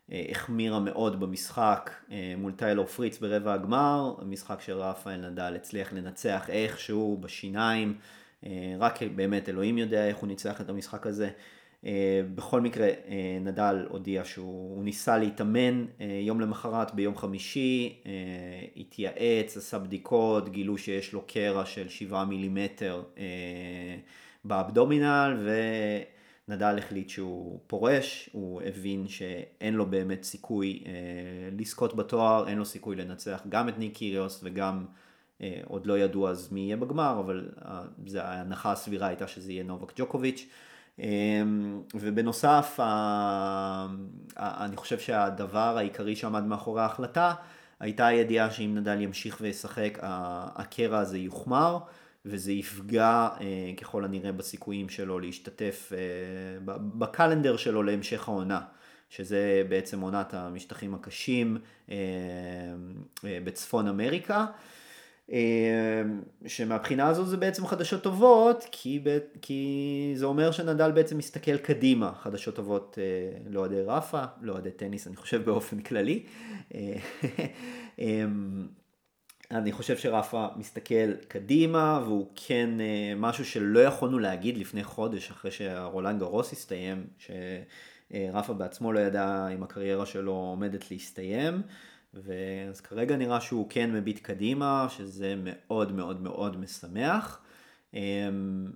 והחמירה 0.09 0.79
מאוד 0.79 1.19
במשחק 1.19 1.91
אה, 2.11 2.33
מול 2.37 2.51
טיילור 2.51 2.85
פריץ 2.85 3.19
ברבע 3.19 3.53
הגמר, 3.53 4.15
משחק 4.25 4.61
שרפאל 4.61 5.29
נדל 5.29 5.53
הצליח 5.55 5.93
לנצח 5.93 6.49
איכשהו 6.49 7.17
בשיניים, 7.21 7.97
אה, 8.45 8.75
רק 8.79 9.03
באמת 9.15 9.49
אלוהים 9.49 9.77
יודע 9.77 10.07
איך 10.07 10.17
הוא 10.17 10.27
ניצח 10.27 10.61
את 10.61 10.69
המשחק 10.69 11.07
הזה. 11.07 11.29
אה, 11.85 12.21
בכל 12.35 12.61
מקרה 12.61 12.87
נדל 13.41 13.85
הודיע 13.89 14.25
שהוא 14.25 14.83
ניסה 14.83 15.17
להתאמן 15.17 15.85
יום 16.21 16.41
למחרת 16.41 16.95
ביום 16.95 17.15
חמישי, 17.15 18.01
התייעץ, 18.77 19.57
עשה 19.57 19.79
בדיקות, 19.79 20.49
גילו 20.49 20.77
שיש 20.77 21.13
לו 21.13 21.21
קרע 21.27 21.65
של 21.65 21.89
7 21.89 22.25
מילימטר 22.25 23.03
באבדומינל 24.45 25.47
ונדל 26.47 26.77
החליט 26.77 27.10
שהוא 27.10 27.60
פורש, 27.67 28.29
הוא 28.32 28.62
הבין 28.62 29.08
שאין 29.08 29.73
לו 29.73 29.86
באמת 29.86 30.23
סיכוי 30.23 30.84
אה, 30.86 30.91
לזכות 31.51 31.95
בתואר, 31.95 32.47
אין 32.47 32.58
לו 32.58 32.65
סיכוי 32.65 32.95
לנצח 32.95 33.41
גם 33.49 33.69
את 33.69 33.77
ניק 33.77 33.93
קיריוס 33.95 34.39
וגם 34.43 34.86
אה, 35.43 35.62
עוד 35.67 35.86
לא 35.86 35.97
ידעו 35.97 36.29
אז 36.29 36.51
מי 36.51 36.60
יהיה 36.60 36.77
בגמר, 36.77 37.19
אבל 37.19 37.49
אה, 37.65 37.82
ההנחה 38.21 38.71
הסבירה 38.71 39.08
הייתה 39.08 39.27
שזה 39.27 39.51
יהיה 39.51 39.63
נובק 39.63 39.93
ג'וקוביץ'. 39.95 40.47
אה, 40.99 41.41
ובנוסף, 41.93 42.79
אני 44.38 44.77
חושב 44.77 44.99
שהדבר 44.99 45.77
העיקרי 45.77 46.15
שעמד 46.15 46.43
מאחורי 46.43 46.82
ההחלטה 46.82 47.34
הייתה 47.79 48.08
הידיעה 48.08 48.51
שאם 48.51 48.75
נדל 48.75 49.01
ימשיך 49.01 49.38
וישחק, 49.41 49.97
הקרע 50.01 50.97
הזה 50.97 51.17
יוחמר. 51.17 51.79
וזה 52.25 52.51
יפגע 52.51 53.29
אה, 53.41 53.71
ככל 53.77 54.05
הנראה 54.05 54.31
בסיכויים 54.31 54.89
שלו 54.89 55.19
להשתתף 55.19 55.91
אה, 55.93 56.75
בקלנדר 56.75 57.57
שלו 57.57 57.83
להמשך 57.83 58.29
העונה, 58.29 58.62
שזה 59.09 59.63
בעצם 59.69 60.01
עונת 60.01 60.33
המשטחים 60.33 60.93
הקשים 60.93 61.57
אה, 61.91 61.95
בצפון 63.23 63.88
אמריקה. 63.88 64.45
שמבחינה 66.47 67.07
הזו 67.07 67.25
זה 67.25 67.38
בעצם 67.38 67.67
חדשות 67.67 68.03
טובות, 68.03 68.65
כי, 68.71 68.99
ב, 69.03 69.17
כי 69.41 70.13
זה 70.15 70.25
אומר 70.25 70.51
שנדל 70.51 70.91
בעצם 70.91 71.17
מסתכל 71.17 71.57
קדימה, 71.57 72.12
חדשות 72.21 72.55
טובות 72.55 72.97
לאוהדי 73.49 73.81
רפה, 73.81 74.23
לאוהדי 74.41 74.71
טניס 74.71 75.07
אני 75.07 75.15
חושב 75.15 75.45
באופן 75.45 75.79
כללי. 75.79 76.23
אני 79.53 79.71
חושב 79.71 79.97
שרפה 79.97 80.47
מסתכל 80.55 81.13
קדימה, 81.27 82.01
והוא 82.05 82.27
כן 82.35 82.69
אה, 82.81 83.13
משהו 83.15 83.45
שלא 83.45 83.79
יכולנו 83.79 84.19
להגיד 84.19 84.57
לפני 84.57 84.83
חודש, 84.83 85.31
אחרי 85.31 85.51
שהרולנד 85.51 86.19
גרוס 86.19 86.53
הסתיים, 86.53 87.07
שרפה 87.17 88.53
בעצמו 88.53 88.93
לא 88.93 88.99
ידע 88.99 89.47
אם 89.47 89.63
הקריירה 89.63 90.05
שלו 90.05 90.31
עומדת 90.31 90.91
להסתיים. 90.91 91.61
ואז 92.13 92.81
כרגע 92.81 93.15
נראה 93.15 93.41
שהוא 93.41 93.67
כן 93.69 93.91
מביט 93.91 94.19
קדימה, 94.19 94.87
שזה 94.89 95.35
מאוד 95.43 95.91
מאוד 95.91 96.21
מאוד 96.21 96.57
משמח. 96.57 97.39
אמ, 97.93 98.71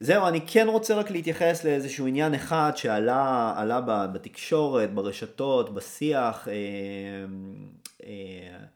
זהו, 0.00 0.28
אני 0.28 0.40
כן 0.46 0.66
רוצה 0.68 0.94
רק 0.94 1.10
להתייחס 1.10 1.64
לאיזשהו 1.64 2.06
עניין 2.06 2.34
אחד 2.34 2.72
שעלה 2.76 3.54
עלה 3.56 3.80
בתקשורת, 4.12 4.94
ברשתות, 4.94 5.74
בשיח. 5.74 6.48
אה, 6.48 6.54
אה, 8.04 8.66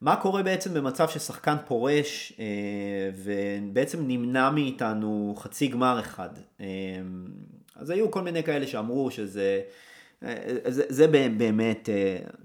מה 0.00 0.16
קורה 0.16 0.42
בעצם 0.42 0.74
במצב 0.74 1.08
ששחקן 1.08 1.56
פורש 1.66 2.32
אה, 2.38 2.44
ובעצם 3.14 3.98
נמנע 4.06 4.50
מאיתנו 4.50 5.34
חצי 5.38 5.66
גמר 5.66 6.00
אחד? 6.00 6.28
אה, 6.60 6.66
אז 7.76 7.90
היו 7.90 8.10
כל 8.10 8.22
מיני 8.22 8.42
כאלה 8.42 8.66
שאמרו 8.66 9.10
שזה 9.10 9.60
אה, 10.22 10.34
זה, 10.68 10.82
זה 10.88 11.06
באמת 11.36 11.88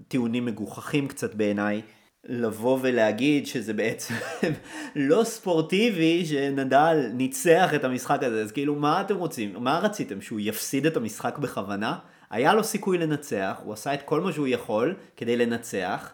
טיעונים 0.08 0.44
מגוחכים 0.44 1.08
קצת 1.08 1.34
בעיניי. 1.34 1.82
לבוא 2.28 2.78
ולהגיד 2.82 3.46
שזה 3.46 3.72
בעצם 3.72 4.14
לא 4.96 5.24
ספורטיבי 5.24 6.26
שנדל 6.26 7.10
ניצח 7.14 7.74
את 7.74 7.84
המשחק 7.84 8.22
הזה, 8.22 8.42
אז 8.42 8.52
כאילו 8.52 8.74
מה 8.74 9.00
אתם 9.00 9.16
רוצים? 9.16 9.54
מה 9.58 9.78
רציתם? 9.78 10.20
שהוא 10.20 10.40
יפסיד 10.42 10.86
את 10.86 10.96
המשחק 10.96 11.38
בכוונה? 11.38 11.98
היה 12.30 12.54
לו 12.54 12.64
סיכוי 12.64 12.98
לנצח, 12.98 13.60
הוא 13.64 13.72
עשה 13.72 13.94
את 13.94 14.02
כל 14.02 14.20
מה 14.20 14.32
שהוא 14.32 14.46
יכול 14.46 14.94
כדי 15.16 15.36
לנצח, 15.36 16.12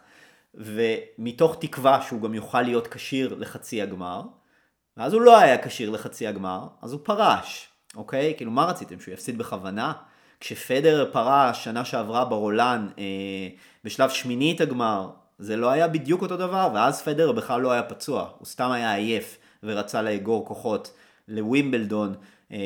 ומתוך 0.55 1.57
תקווה 1.61 2.03
שהוא 2.03 2.23
גם 2.23 2.35
יוכל 2.35 2.63
להיות 2.63 2.87
כשיר 2.87 3.35
לחצי 3.39 3.83
הגמר, 3.83 4.23
ואז 4.97 5.13
הוא 5.13 5.23
לא 5.23 5.39
היה 5.39 5.63
כשיר 5.63 5.91
לחצי 5.91 6.27
הגמר, 6.27 6.67
אז 6.83 6.93
הוא 6.93 7.01
פרש, 7.03 7.69
אוקיי? 7.97 8.35
כאילו 8.37 8.51
מה 8.51 8.65
רציתם? 8.65 9.01
שהוא 9.01 9.15
יפסיד 9.15 9.39
בכוונה? 9.39 9.93
כשפדר 10.41 11.11
פרש 11.13 11.65
שנה 11.65 11.85
שעברה 11.85 12.25
ברולן 12.25 12.89
אה, 12.99 13.05
בשלב 13.85 14.11
שמינית 14.11 14.61
הגמר, 14.61 15.11
זה 15.39 15.57
לא 15.57 15.71
היה 15.71 15.89
בדיוק 15.89 16.23
אותו 16.23 16.37
דבר, 16.37 16.71
ואז 16.75 17.03
פדר 17.03 17.33
בכלל 17.33 17.61
לא 17.61 17.73
היה 17.73 17.83
פצוע, 17.83 18.31
הוא 18.39 18.47
סתם 18.47 18.71
היה 18.71 18.95
עייף 18.95 19.39
ורצה 19.63 20.03
לאגור 20.03 20.47
כוחות 20.47 20.93
לווימבלדון, 21.29 22.15
אה, 22.53 22.59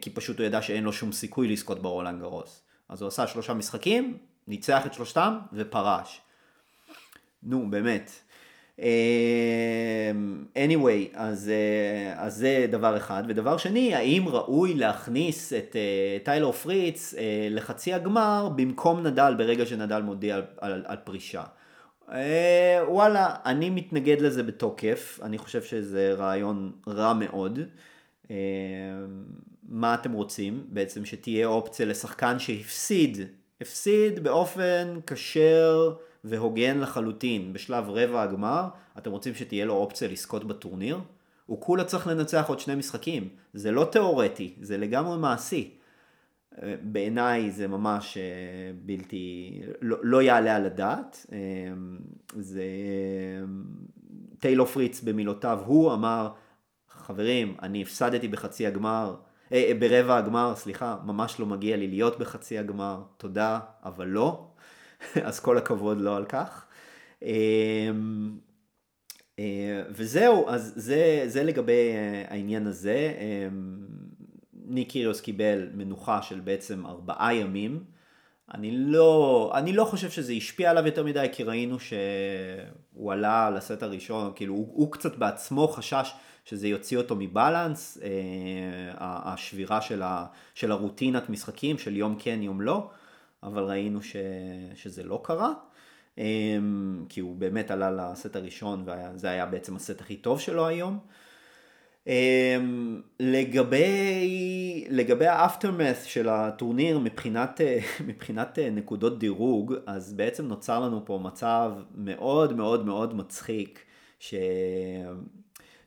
כי 0.00 0.10
פשוט 0.10 0.38
הוא 0.38 0.46
ידע 0.46 0.62
שאין 0.62 0.84
לו 0.84 0.92
שום 0.92 1.12
סיכוי 1.12 1.48
לזכות 1.48 1.82
ברולנד 1.82 2.20
גרוס. 2.20 2.62
אז 2.88 3.02
הוא 3.02 3.08
עשה 3.08 3.26
שלושה 3.26 3.54
משחקים, 3.54 4.18
ניצח 4.48 4.86
את 4.86 4.94
שלושתם 4.94 5.38
ופרש. 5.52 6.20
נו, 7.44 7.70
באמת. 7.70 8.10
אה, 8.80 10.12
anyway, 10.54 11.14
אז, 11.14 11.48
אה, 11.48 12.24
אז 12.24 12.34
זה 12.36 12.66
דבר 12.70 12.96
אחד. 12.96 13.22
ודבר 13.28 13.56
שני, 13.56 13.94
האם 13.94 14.28
ראוי 14.28 14.74
להכניס 14.74 15.52
את 15.52 15.76
אה, 15.76 16.18
טיילור 16.24 16.52
פריץ 16.52 17.14
לחצי 17.50 17.94
הגמר 17.94 18.48
במקום 18.56 19.06
נדל 19.06 19.34
ברגע 19.38 19.66
שנדל 19.66 20.02
מודיע 20.02 20.36
על, 20.36 20.42
על, 20.60 20.82
על 20.86 20.96
פרישה? 21.04 21.42
אה, 22.12 22.82
וואלה, 22.88 23.34
אני 23.44 23.70
מתנגד 23.70 24.20
לזה 24.20 24.42
בתוקף, 24.42 25.18
אני 25.22 25.38
חושב 25.38 25.62
שזה 25.62 26.14
רעיון 26.14 26.72
רע 26.88 27.12
מאוד. 27.12 27.58
אה, 28.30 28.36
מה 29.68 29.94
אתם 29.94 30.12
רוצים? 30.12 30.66
בעצם 30.68 31.04
שתהיה 31.04 31.46
אופציה 31.46 31.86
לשחקן 31.86 32.38
שהפסיד, 32.38 33.18
הפסיד 33.60 34.24
באופן 34.24 34.98
כשר 35.06 35.94
והוגן 36.24 36.78
לחלוטין 36.78 37.52
בשלב 37.52 37.84
רבע 37.88 38.22
הגמר, 38.22 38.68
אתם 38.98 39.10
רוצים 39.10 39.34
שתהיה 39.34 39.64
לו 39.64 39.74
אופציה 39.74 40.08
לזכות 40.08 40.44
בטורניר? 40.44 41.00
הוא 41.46 41.60
כולה 41.60 41.84
צריך 41.84 42.06
לנצח 42.06 42.48
עוד 42.48 42.60
שני 42.60 42.74
משחקים, 42.74 43.28
זה 43.54 43.72
לא 43.72 43.88
תיאורטי, 43.92 44.54
זה 44.60 44.78
לגמרי 44.78 45.18
מעשי. 45.18 45.74
בעיניי 46.82 47.50
זה 47.50 47.68
ממש 47.68 48.16
אה, 48.16 48.22
בלתי, 48.84 49.60
לא, 49.80 49.96
לא 50.02 50.22
יעלה 50.22 50.56
על 50.56 50.66
הדעת. 50.66 51.26
אה, 51.32 51.38
זה 52.36 52.64
טיילור 54.38 54.66
פריץ 54.66 55.00
במילותיו, 55.00 55.60
הוא 55.66 55.92
אמר, 55.92 56.32
חברים, 56.88 57.56
אני 57.62 57.82
הפסדתי 57.82 58.28
בחצי 58.28 58.66
הגמר, 58.66 59.16
אה, 59.52 59.72
ברבע 59.78 60.16
הגמר, 60.16 60.52
סליחה, 60.56 60.96
ממש 61.04 61.40
לא 61.40 61.46
מגיע 61.46 61.76
לי 61.76 61.88
להיות 61.88 62.18
בחצי 62.18 62.58
הגמר, 62.58 63.02
תודה, 63.16 63.58
אבל 63.84 64.06
לא. 64.06 64.46
אז 65.28 65.40
כל 65.40 65.58
הכבוד 65.58 66.00
לו 66.00 66.14
על 66.14 66.24
כך. 66.24 66.66
וזהו, 69.90 70.48
אז 70.48 70.72
זה, 70.76 71.22
זה 71.26 71.42
לגבי 71.42 71.92
העניין 72.28 72.66
הזה. 72.66 73.12
ניק 74.66 74.90
קיריוס 74.90 75.20
קיבל 75.20 75.68
מנוחה 75.74 76.22
של 76.22 76.40
בעצם 76.40 76.86
ארבעה 76.86 77.34
ימים. 77.34 77.84
אני 78.54 78.70
לא, 78.76 79.52
אני 79.54 79.72
לא 79.72 79.84
חושב 79.84 80.10
שזה 80.10 80.32
השפיע 80.32 80.70
עליו 80.70 80.86
יותר 80.86 81.04
מדי, 81.04 81.26
כי 81.32 81.42
ראינו 81.42 81.76
שהוא 81.80 83.12
עלה 83.12 83.50
לסט 83.50 83.82
הראשון, 83.82 84.32
כאילו 84.34 84.54
הוא, 84.54 84.68
הוא 84.72 84.92
קצת 84.92 85.16
בעצמו 85.16 85.68
חשש 85.68 86.12
שזה 86.44 86.68
יוציא 86.68 86.98
אותו 86.98 87.16
מבלנס, 87.16 87.98
אה, 88.02 88.08
השבירה 89.00 89.80
של, 89.80 90.02
ה, 90.02 90.26
של 90.54 90.72
הרוטינת 90.72 91.30
משחקים 91.30 91.78
של 91.78 91.96
יום 91.96 92.16
כן 92.18 92.42
יום 92.42 92.60
לא, 92.60 92.90
אבל 93.44 93.62
ראינו 93.62 94.02
ש, 94.02 94.16
שזה 94.74 95.02
לא 95.02 95.20
קרה. 95.24 95.52
אה, 96.18 96.58
כי 97.08 97.20
הוא 97.20 97.36
באמת 97.36 97.70
עלה 97.70 97.90
לסט 97.90 98.36
הראשון 98.36 98.86
וזה 98.86 99.30
היה 99.30 99.46
בעצם 99.46 99.76
הסט 99.76 100.00
הכי 100.00 100.16
טוב 100.16 100.40
שלו 100.40 100.66
היום. 100.66 100.98
אמ, 102.06 103.00
לגבי, 103.20 104.84
לגבי 104.90 105.26
האפטרמאס 105.26 106.04
של 106.04 106.28
הטורניר 106.28 106.98
מבחינת, 106.98 107.60
מבחינת 108.08 108.58
נקודות 108.72 109.18
דירוג, 109.18 109.74
אז 109.86 110.12
בעצם 110.12 110.48
נוצר 110.48 110.80
לנו 110.80 111.02
פה 111.04 111.20
מצב 111.22 111.72
מאוד 111.94 112.52
מאוד 112.56 112.86
מאוד 112.86 113.14
מצחיק, 113.14 113.84
ש... 114.18 114.34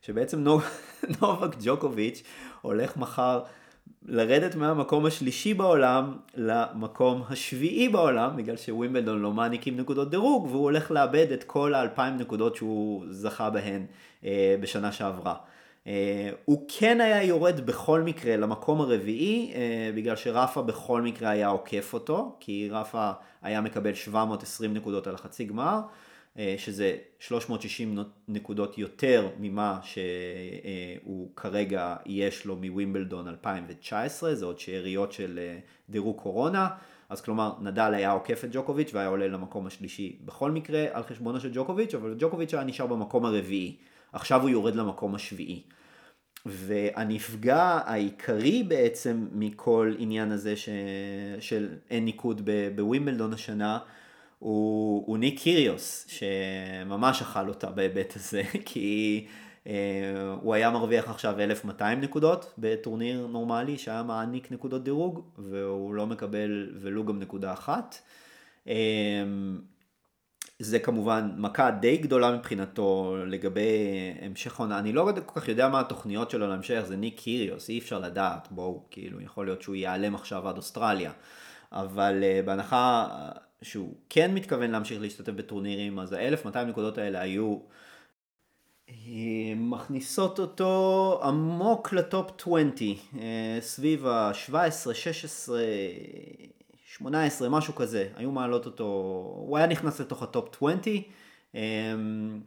שבעצם 0.02 0.44
נובק 1.22 1.56
ג'וקוביץ' 1.64 2.24
הולך 2.62 2.98
מחר 2.98 3.44
לרדת 4.08 4.56
מהמקום 4.56 5.06
השלישי 5.06 5.54
בעולם 5.54 6.18
למקום 6.36 7.24
השביעי 7.30 7.90
בעולם, 7.90 8.38
בגלל 8.38 8.58
שווימבלדון 8.58 9.22
לא 9.22 9.32
מעניקים 9.32 9.78
נקודות 9.78 10.10
דירוג, 10.10 10.46
והוא 10.46 10.64
הולך 10.64 10.92
לאבד 10.92 11.32
את 11.32 11.44
כל 11.44 11.74
האלפיים 11.74 12.18
נקודות 12.18 12.56
שהוא 12.56 13.06
זכה 13.10 13.50
בהן 13.50 13.86
אה, 14.26 14.56
בשנה 14.62 14.92
שעברה. 14.92 15.36
אה, 15.88 16.30
הוא 16.46 16.66
כן 16.68 17.02
היה 17.02 17.24
יורד 17.24 17.66
בכל 17.66 18.02
מקרה 18.02 18.38
למקום 18.38 18.82
הרביעי, 18.82 19.52
אה, 19.56 19.92
בגלל 19.96 20.16
שרפה 20.16 20.62
בכל 20.62 21.02
מקרה 21.02 21.30
היה 21.30 21.48
עוקף 21.48 21.94
אותו, 21.94 22.36
כי 22.40 22.70
רפה 22.72 23.12
היה 23.42 23.62
מקבל 23.62 23.94
720 23.94 24.74
נקודות 24.74 25.08
על 25.08 25.16
החצי 25.16 25.46
גמר, 25.46 25.80
שזה 26.58 26.98
360 27.20 27.98
נקודות 28.28 28.78
יותר 28.78 29.30
ממה 29.40 29.80
שהוא 29.84 31.30
כרגע 31.36 31.96
יש 32.06 32.46
לו 32.46 32.56
מווימבלדון 32.56 33.28
2019, 33.28 34.36
זה 34.36 34.46
עוד 34.46 34.60
שאריות 34.60 35.12
של 35.12 35.40
דירוג 35.90 36.18
קורונה. 36.18 36.68
אז 37.10 37.22
כלומר, 37.22 37.54
נדל 37.62 37.94
היה 37.94 38.12
עוקף 38.12 38.44
את 38.44 38.50
ג'וקוביץ' 38.52 38.94
והיה 38.94 39.08
עולה 39.08 39.28
למקום 39.28 39.68
השלישי 39.68 40.18
בכל 40.26 40.52
מקרה 40.52 40.86
על 40.92 41.04
חשבונו 41.04 41.40
של 41.40 41.50
ג'וקוביץ', 41.54 41.94
אבל 41.94 42.16
ג'וקוביץ' 42.20 42.54
היה 42.54 42.64
נשאר 42.64 42.88
במקום 42.88 43.26
הרביעי. 43.26 43.76
עכשיו 44.14 44.42
הוא 44.42 44.50
יורד 44.50 44.76
למקום 44.76 45.16
השביעי. 45.16 45.62
והנפגע 46.46 47.80
העיקרי 47.86 48.64
בעצם 48.64 49.28
מכל 49.32 49.94
עניין 49.98 50.32
הזה 50.32 50.56
ש... 50.56 50.70
של 51.40 51.70
אין 51.90 52.06
ניקוד 52.06 52.50
בווימבלדון 52.76 53.34
השנה 53.34 53.80
הוא, 54.40 55.04
הוא 55.08 55.18
ניק 55.18 55.40
קיריוס 55.40 56.06
שממש 56.08 57.22
אכל 57.22 57.50
אותה 57.50 57.70
בהיבט 57.70 58.16
הזה 58.16 58.44
כי 58.66 59.26
אה, 59.68 60.36
הוא 60.42 60.54
היה 60.54 60.70
מרוויח 60.70 61.10
עכשיו 61.10 61.40
1200 61.40 62.02
נקודות 62.02 62.54
בטורניר 62.58 63.28
נורמלי 63.28 63.78
שהיה 63.78 64.04
מעניק 64.04 64.52
נקודות 64.52 64.84
דירוג 64.84 65.22
והוא 65.38 65.94
לא 65.94 66.08
מקבל 66.08 66.70
ולו 66.82 67.06
גם 67.06 67.20
נקודה 67.20 67.54
אחת. 67.54 67.96
אה, 68.68 69.24
זה 70.60 70.80
כמובן 70.80 71.32
מכה 71.38 71.72
די 71.72 71.98
גדולה 71.98 72.32
מבחינתו 72.32 73.16
לגבי 73.26 73.68
המשך 74.22 74.60
עונה. 74.60 74.80
אני 74.80 74.94
לא 74.94 75.12
כל 75.26 75.40
כך 75.40 75.48
יודע 75.48 75.70
מה 75.70 75.80
התוכניות 75.80 76.32
שלו 76.32 76.48
להמשך, 76.48 76.82
זה 76.86 76.96
ניק 76.96 77.20
קיריוס, 77.20 77.70
אי 77.70 77.80
אפשר 77.80 78.00
לדעת, 78.00 78.48
בואו, 78.52 78.84
כאילו, 78.92 79.22
יכול 79.22 79.46
להיות 79.46 79.62
שהוא 79.62 79.76
ייעלם 79.76 80.16
עכשיו 80.16 80.48
עד 80.48 80.58
אוסטרליה. 80.58 81.12
אבל 81.72 82.24
uh, 82.24 82.46
בהנחה 82.46 83.08
שהוא 83.62 83.96
כן 84.10 84.34
מתכוון 84.34 84.72
להמשיך 84.72 85.02
להשתתף 85.02 85.32
בטורנירים, 85.32 86.00
אז 86.00 86.14
ה-1200 86.14 86.58
נקודות 86.58 86.98
האלה 86.98 87.22
היו 87.22 87.58
uh, 88.90 88.92
מכניסות 89.56 90.40
אותו 90.40 91.20
עמוק 91.24 91.94
לטופ 91.94 92.32
20, 92.42 92.72
uh, 93.14 93.18
סביב 93.60 94.06
ה-17, 94.06 94.94
16, 94.94 95.62
18, 96.86 97.50
משהו 97.50 97.76
כזה, 97.76 98.08
היו 98.16 98.32
מעלות 98.32 98.66
אותו, 98.66 98.84
הוא 99.48 99.58
היה 99.58 99.68
נכנס 99.68 100.00
לתוך 100.02 100.24
הטופ 100.24 100.56
20. 100.56 101.02
אמ, 101.56 102.40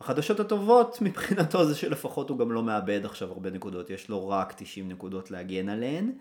החדשות 0.00 0.40
הטובות 0.40 0.98
מבחינתו 1.02 1.64
זה 1.64 1.74
שלפחות 1.74 2.30
הוא 2.30 2.38
גם 2.38 2.52
לא 2.52 2.62
מאבד 2.62 3.04
עכשיו 3.04 3.28
הרבה 3.28 3.50
נקודות, 3.50 3.90
יש 3.90 4.08
לו 4.08 4.28
רק 4.28 4.52
90 4.56 4.88
נקודות 4.88 5.30
להגן 5.30 5.68
עליהן. 5.68 6.12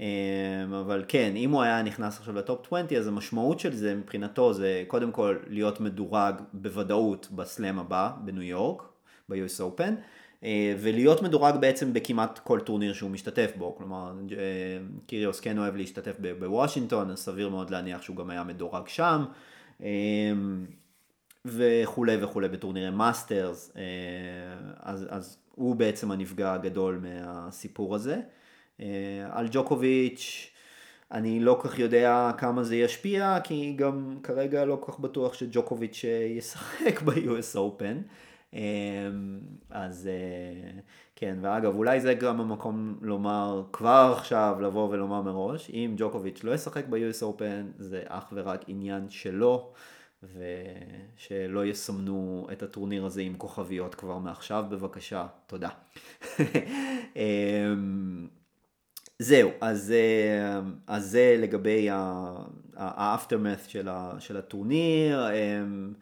אמ, 0.00 0.74
אבל 0.80 1.04
כן, 1.08 1.32
אם 1.36 1.50
הוא 1.50 1.62
היה 1.62 1.82
נכנס 1.82 2.18
עכשיו 2.18 2.34
לטופ 2.34 2.66
20, 2.66 2.86
אז 2.98 3.06
המשמעות 3.06 3.60
של 3.60 3.74
זה 3.74 3.94
מבחינתו 3.94 4.52
זה 4.52 4.84
קודם 4.86 5.12
כל 5.12 5.36
להיות 5.48 5.80
מדורג 5.80 6.34
בוודאות 6.52 7.28
בסלאם 7.32 7.78
הבא 7.78 8.10
בניו 8.24 8.42
יורק, 8.42 8.82
ב-US 9.28 9.60
Open. 9.60 9.92
ולהיות 10.78 11.22
מדורג 11.22 11.56
בעצם 11.56 11.92
בכמעט 11.92 12.38
כל 12.38 12.60
טורניר 12.60 12.92
שהוא 12.92 13.10
משתתף 13.10 13.52
בו, 13.56 13.74
כלומר 13.76 14.12
קיריוס 15.06 15.40
כן 15.40 15.58
אוהב 15.58 15.76
להשתתף 15.76 16.16
בוושינגטון, 16.38 17.10
אז 17.10 17.18
סביר 17.18 17.48
מאוד 17.48 17.70
להניח 17.70 18.02
שהוא 18.02 18.16
גם 18.16 18.30
היה 18.30 18.44
מדורג 18.44 18.88
שם. 18.88 19.24
וכולי 21.44 22.24
וכולי 22.24 22.48
בטורנירי 22.48 22.90
מאסטרס, 22.90 23.72
אז, 24.78 25.06
אז 25.10 25.38
הוא 25.54 25.76
בעצם 25.76 26.10
הנפגע 26.10 26.52
הגדול 26.52 27.00
מהסיפור 27.02 27.94
הזה. 27.94 28.20
על 29.30 29.48
ג'וקוביץ', 29.50 30.50
אני 31.12 31.40
לא 31.40 31.60
כך 31.62 31.78
יודע 31.78 32.30
כמה 32.38 32.62
זה 32.62 32.76
ישפיע, 32.76 33.38
כי 33.44 33.74
גם 33.76 34.18
כרגע 34.22 34.64
לא 34.64 34.78
כך 34.86 34.98
בטוח 34.98 35.34
שג'וקוביץ' 35.34 36.04
ישחק 36.36 37.02
ב-US 37.04 37.56
Open. 37.56 38.08
אמ, 38.54 39.40
אז 39.70 40.06
אה, 40.06 40.80
כן, 41.16 41.38
ואגב, 41.40 41.74
אולי 41.74 42.00
זה 42.00 42.14
גם 42.14 42.40
המקום 42.40 42.98
לומר 43.02 43.64
כבר 43.72 44.14
עכשיו, 44.16 44.56
לבוא 44.60 44.88
ולומר 44.88 45.22
מראש, 45.22 45.70
אם 45.70 45.94
ג'וקוביץ' 45.96 46.44
לא 46.44 46.54
ישחק 46.54 46.84
ב-US 46.86 47.22
Open, 47.22 47.64
זה 47.78 48.02
אך 48.06 48.32
ורק 48.32 48.64
עניין 48.66 49.10
שלו, 49.10 49.72
ושלא 50.22 51.66
יסמנו 51.66 52.48
את 52.52 52.62
הטורניר 52.62 53.04
הזה 53.04 53.20
עם 53.20 53.34
כוכביות 53.34 53.94
כבר 53.94 54.18
מעכשיו, 54.18 54.64
בבקשה, 54.68 55.26
תודה. 55.46 55.68
זהו, 59.18 59.50
אז, 59.60 59.92
אה, 59.92 60.60
אז 60.86 61.10
זה 61.10 61.36
לגבי 61.38 61.88
האפטרמאט 62.76 63.68
של, 63.68 63.88
של 64.18 64.36
הטורניר. 64.36 65.30
אמ, 65.32 65.92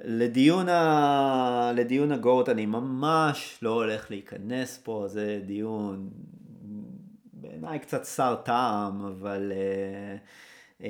לדיון, 0.00 0.68
ה... 0.68 1.72
לדיון 1.74 2.12
הגורט 2.12 2.48
אני 2.48 2.66
ממש 2.66 3.58
לא 3.62 3.70
הולך 3.70 4.10
להיכנס 4.10 4.80
פה, 4.84 5.04
זה 5.08 5.40
דיון 5.46 6.10
בעיניי 7.32 7.78
קצת 7.78 8.04
שר 8.04 8.34
טעם, 8.44 9.04
אבל 9.04 9.52
uh, 9.52 10.82
uh, 10.82 10.84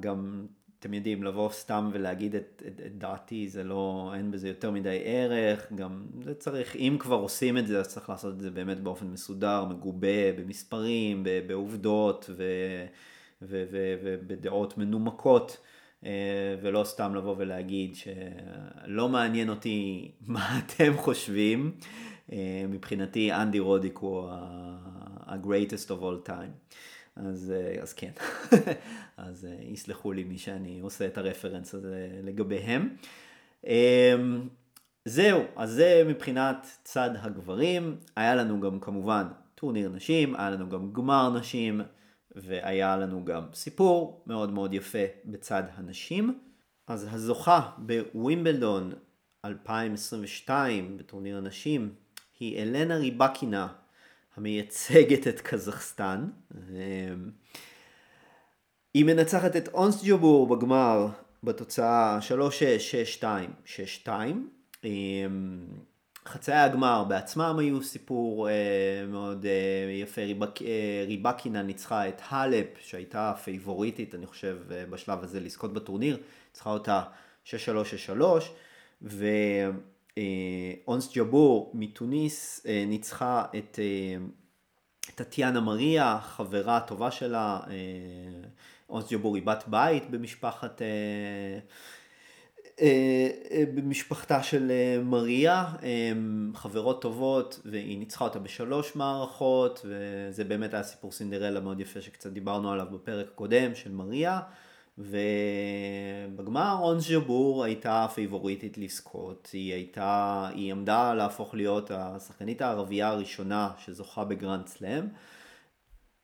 גם 0.00 0.46
אתם 0.84 0.94
יודעים, 0.94 1.22
לבוא 1.22 1.50
סתם 1.50 1.90
ולהגיד 1.92 2.34
את, 2.34 2.62
את, 2.66 2.80
את 2.86 2.98
דעתי, 2.98 3.48
זה 3.48 3.64
לא, 3.64 4.12
אין 4.16 4.30
בזה 4.30 4.48
יותר 4.48 4.70
מדי 4.70 5.00
ערך, 5.04 5.72
גם 5.74 6.06
זה 6.20 6.34
צריך, 6.34 6.76
אם 6.76 6.96
כבר 7.00 7.16
עושים 7.16 7.58
את 7.58 7.66
זה, 7.66 7.80
אז 7.80 7.88
צריך 7.88 8.10
לעשות 8.10 8.34
את 8.34 8.40
זה 8.40 8.50
באמת 8.50 8.80
באופן 8.80 9.06
מסודר, 9.06 9.64
מגובה, 9.64 10.32
במספרים, 10.38 11.24
בעובדות 11.46 12.30
ובדעות 13.42 14.78
מנומקות, 14.78 15.58
אה, 16.04 16.56
ולא 16.62 16.84
סתם 16.84 17.14
לבוא 17.14 17.34
ולהגיד 17.38 17.96
שלא 17.96 19.08
מעניין 19.08 19.48
אותי 19.48 20.10
מה 20.26 20.58
אתם 20.58 20.96
חושבים, 20.96 21.72
אה, 22.32 22.64
מבחינתי 22.68 23.32
אנדי 23.32 23.58
רודיק 23.58 23.98
הוא 23.98 24.28
ה-greatest 24.30 25.88
of 25.88 26.02
all 26.02 26.28
time. 26.28 26.74
אז, 27.16 27.52
אה, 27.56 27.82
אז 27.82 27.92
כן, 27.92 28.10
אז 29.16 29.44
אה, 29.44 29.56
יסלחו 29.60 30.12
לי 30.12 30.24
מי 30.24 30.38
שאני 30.38 30.80
עושה 30.80 31.06
את 31.06 31.18
הרפרנס 31.18 31.74
הזה 31.74 32.08
לגביהם. 32.22 32.96
אמ, 33.66 34.48
זהו, 35.04 35.42
אז 35.56 35.70
זה 35.70 36.02
מבחינת 36.06 36.66
צד 36.84 37.10
הגברים. 37.18 37.96
היה 38.16 38.34
לנו 38.34 38.60
גם 38.60 38.80
כמובן 38.80 39.26
טורניר 39.54 39.88
נשים, 39.88 40.34
היה 40.34 40.50
לנו 40.50 40.68
גם 40.68 40.92
גמר 40.92 41.30
נשים, 41.38 41.80
והיה 42.34 42.96
לנו 42.96 43.24
גם 43.24 43.44
סיפור 43.52 44.22
מאוד 44.26 44.52
מאוד 44.52 44.74
יפה 44.74 45.04
בצד 45.24 45.62
הנשים. 45.74 46.38
אז 46.86 47.08
הזוכה 47.10 47.70
בווימבלדון 47.78 48.92
2022 49.44 50.96
בטורניר 50.96 51.36
הנשים 51.36 51.94
היא 52.40 52.62
אלנה 52.62 52.96
ריבקינה 52.96 53.68
המייצגת 54.36 55.28
את 55.28 55.40
קזחסטן. 55.40 56.28
היא 58.94 59.04
מנצחת 59.04 59.56
את 59.56 59.68
אונסט 59.68 60.04
ג'ובור 60.06 60.56
בגמר 60.56 61.06
בתוצאה 61.42 62.18
3-6, 62.18 63.20
6-2, 63.20 63.24
6-2. 64.06 64.86
חצאי 66.26 66.54
הגמר 66.54 67.04
בעצמם 67.08 67.56
היו 67.58 67.82
סיפור 67.82 68.48
אה, 68.48 68.54
מאוד 69.08 69.46
אה, 69.46 69.92
יפה, 69.92 70.22
ריבק, 70.22 70.62
אה, 70.62 71.04
ריבקינה 71.06 71.62
ניצחה 71.62 72.08
את 72.08 72.20
האלפ 72.28 72.66
שהייתה 72.80 73.32
פייבוריטית 73.44 74.14
אני 74.14 74.26
חושב 74.26 74.58
בשלב 74.68 75.24
הזה 75.24 75.40
לזכות 75.40 75.72
בטורניר, 75.72 76.16
ניצחה 76.50 76.70
אותה 76.70 77.02
6-3, 77.46 77.50
6-3 78.08 78.22
ו... 79.02 79.26
אה, 80.18 80.72
אונס 80.88 81.16
ג'בור 81.16 81.70
מתוניס 81.74 82.66
אה, 82.66 82.84
ניצחה 82.86 83.44
את 83.58 83.78
טטיאנה 85.14 85.58
אה, 85.58 85.64
מריה, 85.64 86.18
חברה 86.22 86.80
טובה 86.80 87.10
שלה, 87.10 87.60
אונס 88.88 89.12
ג'בור 89.12 89.34
היא 89.34 89.42
בת 89.46 89.64
בית 89.66 90.10
במשפחת, 90.10 90.82
במשפחתה 93.74 94.42
של 94.42 94.72
מריה, 95.04 95.64
חברות 96.54 97.02
טובות, 97.02 97.60
והיא 97.64 97.98
ניצחה 97.98 98.24
אותה 98.24 98.38
בשלוש 98.38 98.96
מערכות, 98.96 99.84
וזה 99.84 100.44
באמת 100.44 100.74
היה 100.74 100.82
סיפור 100.82 101.12
סינדרלה 101.12 101.60
מאוד 101.60 101.80
יפה 101.80 102.00
שקצת 102.00 102.30
דיברנו 102.30 102.72
עליו 102.72 102.86
בפרק 102.92 103.26
הקודם 103.28 103.74
של 103.74 103.92
מריה. 103.92 104.40
ובגמר 104.98 106.76
אונס 106.80 107.10
ג'בור 107.10 107.64
הייתה 107.64 108.06
פייבוריטית 108.14 108.78
לזכות, 108.78 109.48
היא 109.52 109.72
הייתה, 109.72 110.48
היא 110.54 110.72
עמדה 110.72 111.14
להפוך 111.14 111.54
להיות 111.54 111.90
השחקנית 111.94 112.62
הערבייה 112.62 113.08
הראשונה 113.08 113.70
שזוכה 113.78 114.24
בגרנד 114.24 114.66
סלאם. 114.66 115.04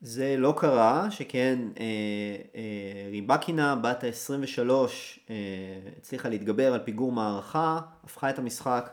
זה 0.01 0.35
לא 0.37 0.53
קרה, 0.57 1.11
שכן 1.11 1.59
אה, 1.79 1.85
אה, 2.55 3.09
ריבקינה 3.11 3.75
בת 3.75 4.03
ה-23 4.03 4.69
אה, 5.29 5.35
הצליחה 5.97 6.29
להתגבר 6.29 6.73
על 6.73 6.79
פיגור 6.79 7.11
מערכה, 7.11 7.79
הפכה 8.03 8.29
את 8.29 8.39
המשחק 8.39 8.89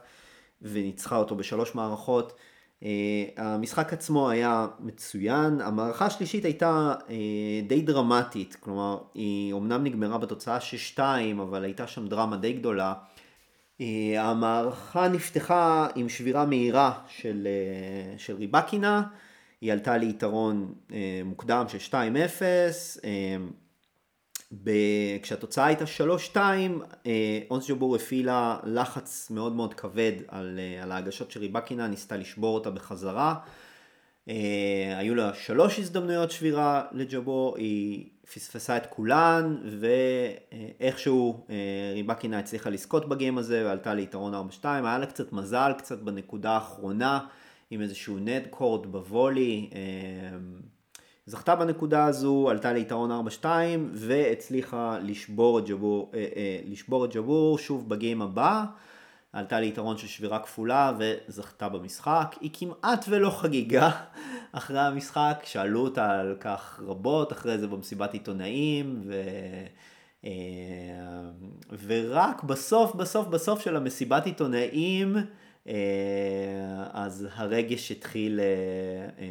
וניצחה 0.63 1.17
אותו 1.17 1.37
בשלוש 1.37 1.75
מערכות. 1.75 2.33
Uh, 2.83 2.87
המשחק 3.37 3.93
עצמו 3.93 4.31
היה 4.31 4.67
מצוין, 4.81 5.61
המערכה 5.61 6.07
השלישית 6.07 6.45
הייתה 6.45 6.95
uh, 6.99 7.11
די 7.69 7.83
דרמטית, 7.83 8.57
כלומר 8.61 8.99
היא 9.15 9.53
אומנם 9.53 9.85
נגמרה 9.85 10.19
בתוצאה 10.19 10.59
6-2 10.97 11.01
אבל 11.43 11.65
הייתה 11.65 11.87
שם 11.87 12.09
דרמה 12.09 12.37
די 12.37 12.53
גדולה. 12.53 12.95
Uh, 13.79 13.83
המערכה 14.19 15.09
נפתחה 15.09 15.87
עם 15.95 16.09
שבירה 16.09 16.47
מהירה 16.47 16.93
של, 17.09 17.49
של 18.17 18.37
ריבקינה, 18.37 19.03
היא 19.61 19.73
עלתה 19.73 19.97
ליתרון 19.97 20.75
מוקדם 21.25 21.65
של 21.69 21.79
2-0, 21.91 23.03
uh, 24.53 24.57
כשהתוצאה 25.23 25.67
הייתה 25.67 25.85
3-2, 26.35 26.37
אה, 27.07 27.41
אונס 27.51 27.71
ג'בור 27.71 27.97
הפעילה 27.97 28.59
לחץ 28.65 29.31
מאוד 29.31 29.53
מאוד 29.53 29.75
כבד 29.75 30.13
על, 30.29 30.59
אה, 30.59 30.83
על 30.83 30.93
ההגשות 30.93 31.31
של 31.31 31.41
ריבקינה, 31.41 31.87
ניסתה 31.87 32.17
לשבור 32.17 32.55
אותה 32.55 32.71
בחזרה. 32.71 33.35
אה, 34.29 34.95
היו 34.99 35.15
לה 35.15 35.35
שלוש 35.35 35.79
הזדמנויות 35.79 36.31
שבירה 36.31 36.85
לג'בור, 36.93 37.57
היא 37.57 38.07
פספסה 38.35 38.77
את 38.77 38.87
כולן, 38.87 39.57
ואיכשהו 40.81 41.47
ריבקינה 41.95 42.39
הצליחה 42.39 42.71
לזכות 42.71 43.09
בגיים 43.09 43.39
הזה 43.39 43.65
ועלתה 43.65 43.95
ליתרון 43.95 44.35
4-2. 44.35 44.39
היה 44.65 44.99
לה 44.99 45.07
קצת 45.07 45.33
מזל, 45.33 45.73
קצת 45.79 45.99
בנקודה 45.99 46.51
האחרונה, 46.51 47.21
עם 47.71 47.81
איזשהו 47.81 48.19
נד 48.19 48.43
קורד 48.51 48.87
בוולי. 48.93 49.71
זכתה 51.29 51.57
בנקודה 51.57 52.05
הזו, 52.05 52.51
עלתה 52.51 52.73
ליתרון 52.73 53.27
4-2 53.43 53.45
והצליחה 53.93 54.99
לשבור 55.03 55.59
את 55.59 55.69
ג'בור, 55.69 56.11
אה, 56.15 56.27
אה, 56.37 56.61
לשבור 56.65 57.05
את 57.05 57.15
ג'בור 57.15 57.59
שוב 57.59 57.89
בגיים 57.89 58.23
הבא. 58.23 58.65
עלתה 59.33 59.61
ליתרון 59.61 59.97
של 59.97 60.07
שבירה 60.07 60.39
כפולה 60.39 60.93
וזכתה 60.99 61.69
במשחק. 61.69 62.37
היא 62.41 62.51
כמעט 62.53 63.05
ולא 63.09 63.31
חגיגה 63.31 63.91
אחרי 64.53 64.81
המשחק, 64.81 65.43
שאלו 65.45 65.81
אותה 65.81 66.11
על 66.11 66.37
כך 66.41 66.81
רבות 66.87 67.33
אחרי 67.33 67.59
זה 67.59 67.67
במסיבת 67.67 68.13
עיתונאים 68.13 69.03
ו... 69.07 69.23
אה, 70.25 70.31
ורק 71.87 72.43
בסוף 72.43 72.95
בסוף 72.95 73.29
בסוף 73.29 73.61
של 73.61 73.77
המסיבת 73.77 74.27
עיתונאים 74.27 75.17
אה, 75.69 75.75
אז 76.93 77.29
הרגש 77.35 77.93
התחיל 77.93 78.41
אה, 78.41 79.27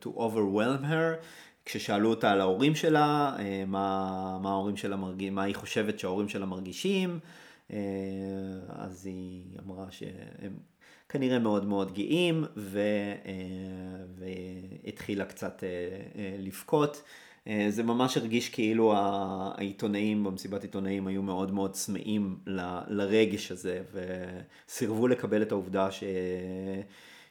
to 0.00 0.08
overwhelm 0.08 0.84
her, 0.84 1.24
כששאלו 1.64 2.10
אותה 2.10 2.32
על 2.32 2.40
ההורים 2.40 2.74
שלה, 2.74 3.36
אה, 3.38 3.64
מה, 3.66 4.38
מה 4.42 4.50
ההורים 4.50 4.76
שלה 4.76 4.96
מרגישים, 4.96 5.34
מה 5.34 5.42
היא 5.42 5.54
חושבת 5.54 5.98
שההורים 5.98 6.28
שלה 6.28 6.46
מרגישים, 6.46 7.18
אה, 7.72 7.78
אז 8.68 9.06
היא 9.06 9.58
אמרה 9.66 9.86
שהם 9.90 10.56
כנראה 11.08 11.38
מאוד 11.38 11.66
מאוד 11.66 11.92
גאים, 11.94 12.44
ו, 12.56 12.80
אה, 13.26 13.32
והתחילה 14.84 15.24
קצת 15.24 15.64
לבכות. 16.38 17.02
אה, 17.46 17.66
זה 17.70 17.82
ממש 17.82 18.16
הרגיש 18.16 18.48
כאילו 18.48 18.94
העיתונאים 18.96 20.24
במסיבת 20.24 20.62
עיתונאים 20.62 21.06
היו 21.06 21.22
מאוד 21.22 21.52
מאוד 21.52 21.72
צמאים 21.72 22.38
לרגש 22.88 23.52
הזה 23.52 23.82
וסירבו 23.92 25.08
לקבל 25.08 25.42
את 25.42 25.52
העובדה 25.52 25.90
ש... 25.90 26.04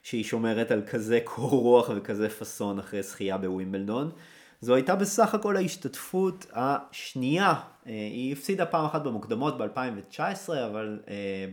שהיא 0.02 0.24
שומרת 0.24 0.70
על 0.70 0.82
כזה 0.86 1.20
קור 1.24 1.50
רוח 1.50 1.90
וכזה 1.96 2.28
פאסון 2.28 2.78
אחרי 2.78 3.02
זכייה 3.02 3.38
בווימבלדון. 3.38 4.10
זו 4.60 4.74
הייתה 4.74 4.96
בסך 4.96 5.34
הכל 5.34 5.56
ההשתתפות 5.56 6.46
השנייה, 6.52 7.54
אה, 7.86 7.92
היא 7.92 8.32
הפסידה 8.32 8.66
פעם 8.66 8.84
אחת 8.84 9.02
במוקדמות 9.02 9.58
ב-2019, 9.58 10.52
אבל 10.66 11.00
אה, 11.08 11.46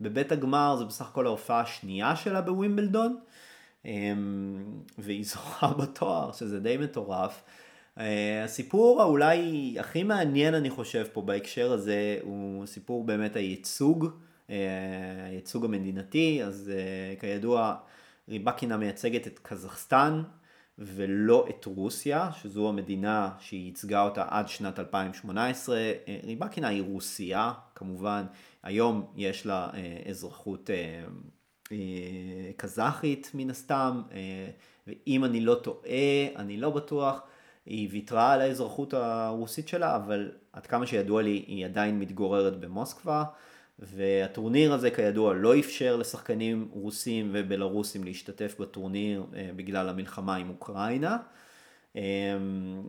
בבית 0.00 0.32
הגמר 0.32 0.76
זה 0.78 0.84
בסך 0.84 1.08
הכל 1.08 1.26
ההופעה 1.26 1.60
השנייה 1.60 2.16
שלה 2.16 2.40
בווימבלדון, 2.40 3.16
והיא 4.98 5.24
זוכה 5.24 5.72
בתואר, 5.82 6.32
שזה 6.32 6.60
די 6.60 6.76
מטורף. 6.76 7.42
אה, 7.98 8.44
הסיפור 8.44 9.02
האולי 9.02 9.76
הכי 9.78 10.02
מעניין 10.02 10.54
אני 10.54 10.70
חושב 10.70 11.06
פה 11.12 11.22
בהקשר 11.22 11.72
הזה 11.72 12.18
הוא 12.22 12.66
סיפור 12.66 13.04
באמת 13.04 13.36
הייצוג, 13.36 14.06
הייצוג 15.26 15.64
המדינתי, 15.64 16.44
אז 16.44 16.72
אה, 16.74 17.14
כידוע 17.20 17.74
ריבקינה 18.28 18.76
מייצגת 18.76 19.26
את 19.26 19.38
קזחסטן 19.38 20.22
ולא 20.78 21.46
את 21.50 21.64
רוסיה, 21.64 22.30
שזו 22.32 22.68
המדינה 22.68 23.30
שהיא 23.38 23.66
ייצגה 23.66 24.02
אותה 24.02 24.24
עד 24.28 24.48
שנת 24.48 24.78
2018. 24.78 25.92
ריבקינה 26.24 26.68
היא 26.68 26.82
רוסיה, 26.82 27.52
כמובן, 27.74 28.24
היום 28.62 29.06
יש 29.16 29.46
לה 29.46 29.70
אזרחות 30.10 30.70
קזחית 32.56 33.30
מן 33.34 33.50
הסתם, 33.50 34.02
ואם 34.86 35.24
אני 35.24 35.40
לא 35.40 35.54
טועה, 35.54 36.26
אני 36.36 36.56
לא 36.56 36.70
בטוח, 36.70 37.22
היא 37.66 37.88
ויתרה 37.92 38.32
על 38.32 38.40
האזרחות 38.40 38.94
הרוסית 38.94 39.68
שלה, 39.68 39.96
אבל 39.96 40.30
עד 40.52 40.66
כמה 40.66 40.86
שידוע 40.86 41.22
לי 41.22 41.44
היא 41.46 41.64
עדיין 41.64 41.98
מתגוררת 41.98 42.60
במוסקבה, 42.60 43.24
והטורניר 43.82 44.72
הזה 44.72 44.90
כידוע 44.90 45.34
לא 45.34 45.58
אפשר 45.58 45.96
לשחקנים 45.96 46.68
רוסים 46.72 47.30
ובלרוסים 47.32 48.04
להשתתף 48.04 48.56
בטורניר 48.60 49.24
אה, 49.36 49.50
בגלל 49.56 49.88
המלחמה 49.88 50.36
עם 50.36 50.48
אוקראינה. 50.48 51.16
אמ, 51.96 52.82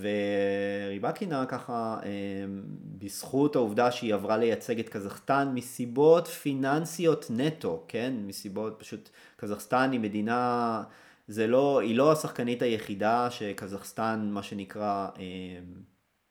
וריבקינה 0.00 1.46
ככה, 1.46 1.98
אמ, 2.04 2.62
בזכות 2.98 3.56
העובדה 3.56 3.90
שהיא 3.90 4.14
עברה 4.14 4.36
לייצג 4.36 4.78
את 4.78 4.88
קזחסטן 4.88 5.50
מסיבות 5.54 6.28
פיננסיות 6.28 7.26
נטו, 7.30 7.84
כן? 7.88 8.12
מסיבות 8.26 8.74
פשוט, 8.78 9.10
קזחסטן 9.36 9.92
היא 9.92 10.00
מדינה 10.00 10.82
זה 11.28 11.46
לא, 11.46 11.80
היא 11.80 11.96
לא 11.96 12.12
השחקנית 12.12 12.62
היחידה 12.62 13.30
שקזחסטן, 13.30 14.30
מה 14.32 14.42
שנקרא, 14.42 15.08
אה, 15.18 15.22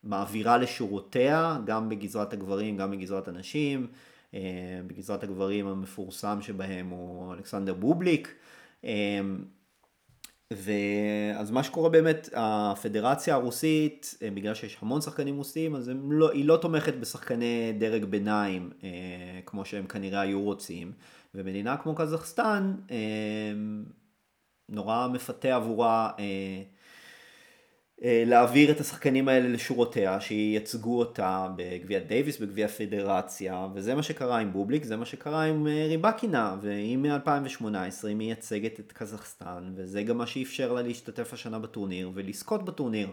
מעבירה 0.03 0.57
לשורותיה, 0.57 1.57
גם 1.65 1.89
בגזרת 1.89 2.33
הגברים, 2.33 2.77
גם 2.77 2.91
בגזרת 2.91 3.27
הנשים. 3.27 3.87
אה, 4.33 4.39
בגזרת 4.87 5.23
הגברים 5.23 5.67
המפורסם 5.67 6.41
שבהם 6.41 6.89
הוא 6.89 7.33
אלכסנדר 7.33 7.73
בובליק. 7.73 8.35
אה, 8.85 9.19
ואז 10.53 11.51
מה 11.51 11.63
שקורה 11.63 11.89
באמת, 11.89 12.29
הפדרציה 12.33 13.33
הרוסית, 13.33 14.17
בגלל 14.33 14.53
שיש 14.53 14.77
המון 14.81 15.01
שחקנים 15.01 15.37
רוסים, 15.37 15.75
אז 15.75 15.91
לא, 16.09 16.31
היא 16.31 16.45
לא 16.45 16.57
תומכת 16.57 16.93
בשחקני 16.93 17.73
דרג 17.79 18.05
ביניים, 18.05 18.69
כמו 19.45 19.65
שהם 19.65 19.87
כנראה 19.87 20.21
היו 20.21 20.41
רוצים. 20.41 20.91
ומדינה 21.35 21.77
כמו 21.77 21.95
קזחסטן, 21.95 22.73
נורא 24.69 25.07
מפתה 25.07 25.55
עבורה 25.55 26.11
אה, 26.19 26.23
אה, 26.23 26.63
להעביר 28.01 28.71
את 28.71 28.79
השחקנים 28.79 29.27
האלה 29.27 29.49
לשורותיה, 29.49 30.21
שייצגו 30.21 30.99
אותה 30.99 31.47
בגביע 31.55 31.99
דייוויס, 31.99 32.37
בגביע 32.37 32.67
פדרציה, 32.67 33.67
וזה 33.73 33.95
מה 33.95 34.03
שקרה 34.03 34.37
עם 34.37 34.53
בובליק, 34.53 34.83
זה 34.83 34.97
מה 34.97 35.05
שקרה 35.05 35.43
עם 35.43 35.67
אה, 35.67 35.85
ריבקינה, 35.87 36.55
והיא 36.61 36.97
מ-2018 36.97 38.07
היא 38.07 38.15
מייצגת 38.15 38.79
את 38.79 38.91
קזחסטן, 38.91 39.71
וזה 39.75 40.03
גם 40.03 40.17
מה 40.17 40.27
שאפשר 40.27 40.73
לה 40.73 40.81
להשתתף 40.81 41.33
השנה 41.33 41.59
בטורניר 41.59 42.11
ולזכות 42.13 42.65
בטורניר. 42.65 43.07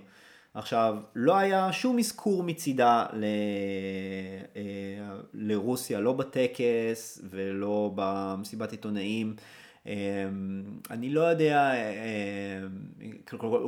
עכשיו, 0.55 0.97
לא 1.14 1.37
היה 1.37 1.72
שום 1.72 1.99
אזכור 1.99 2.43
מצידה 2.43 3.07
ל... 3.12 3.24
אה, 4.57 4.62
לרוסיה, 5.34 6.01
לא 6.01 6.12
בטקס 6.12 7.22
ולא 7.30 7.93
במסיבת 7.95 8.72
עיתונאים. 8.72 9.37
אמ, 9.87 9.93
אני 10.91 11.11
לא 11.11 11.20
יודע, 11.20 11.72
אמ, 11.74 13.12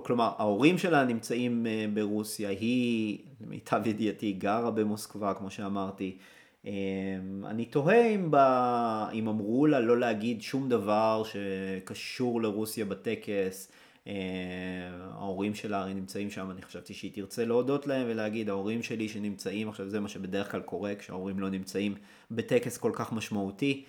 כלומר 0.03 0.33
ההורים 0.39 0.79
שלה 0.79 1.05
נמצאים 1.05 1.67
אה, 1.67 1.87
ברוסיה, 1.95 2.49
היא 2.49 3.19
למיטב 3.41 3.87
ידיעתי 3.87 4.33
גרה 4.33 4.71
במוסקבה 4.71 5.35
כמו 5.35 5.51
שאמרתי. 5.51 6.17
אמ, 6.65 6.71
אני 7.47 7.65
תוהה 7.65 8.07
אם, 8.07 8.31
ב... 8.31 8.37
אם 9.13 9.29
אמרו 9.29 9.67
לה 9.67 9.81
לא 9.81 9.99
להגיד 9.99 10.43
שום 10.43 10.69
דבר 10.69 11.23
שקשור 11.25 12.43
לרוסיה 12.43 12.85
בטקס. 12.85 13.73
ההורים 15.13 15.55
שלה 15.55 15.81
הרי 15.81 15.95
נמצאים 15.95 16.31
שם, 16.31 16.51
אני 16.51 16.63
חשבתי 16.63 16.95
שהיא 16.95 17.13
תרצה 17.15 17.45
להודות 17.45 17.87
להם 17.87 18.07
ולהגיד 18.11 18.49
ההורים 18.49 18.83
שלי 18.83 19.09
שנמצאים, 19.09 19.69
עכשיו 19.69 19.89
זה 19.89 20.01
מה 20.01 20.09
שבדרך 20.09 20.51
כלל 20.51 20.61
קורה 20.61 20.95
כשההורים 20.95 21.41
לא 21.41 21.51
נמצאים 21.51 21.95
בטקס 22.31 22.79
כל 22.79 22.91
כך 22.95 23.13
משמעותי, 23.13 23.85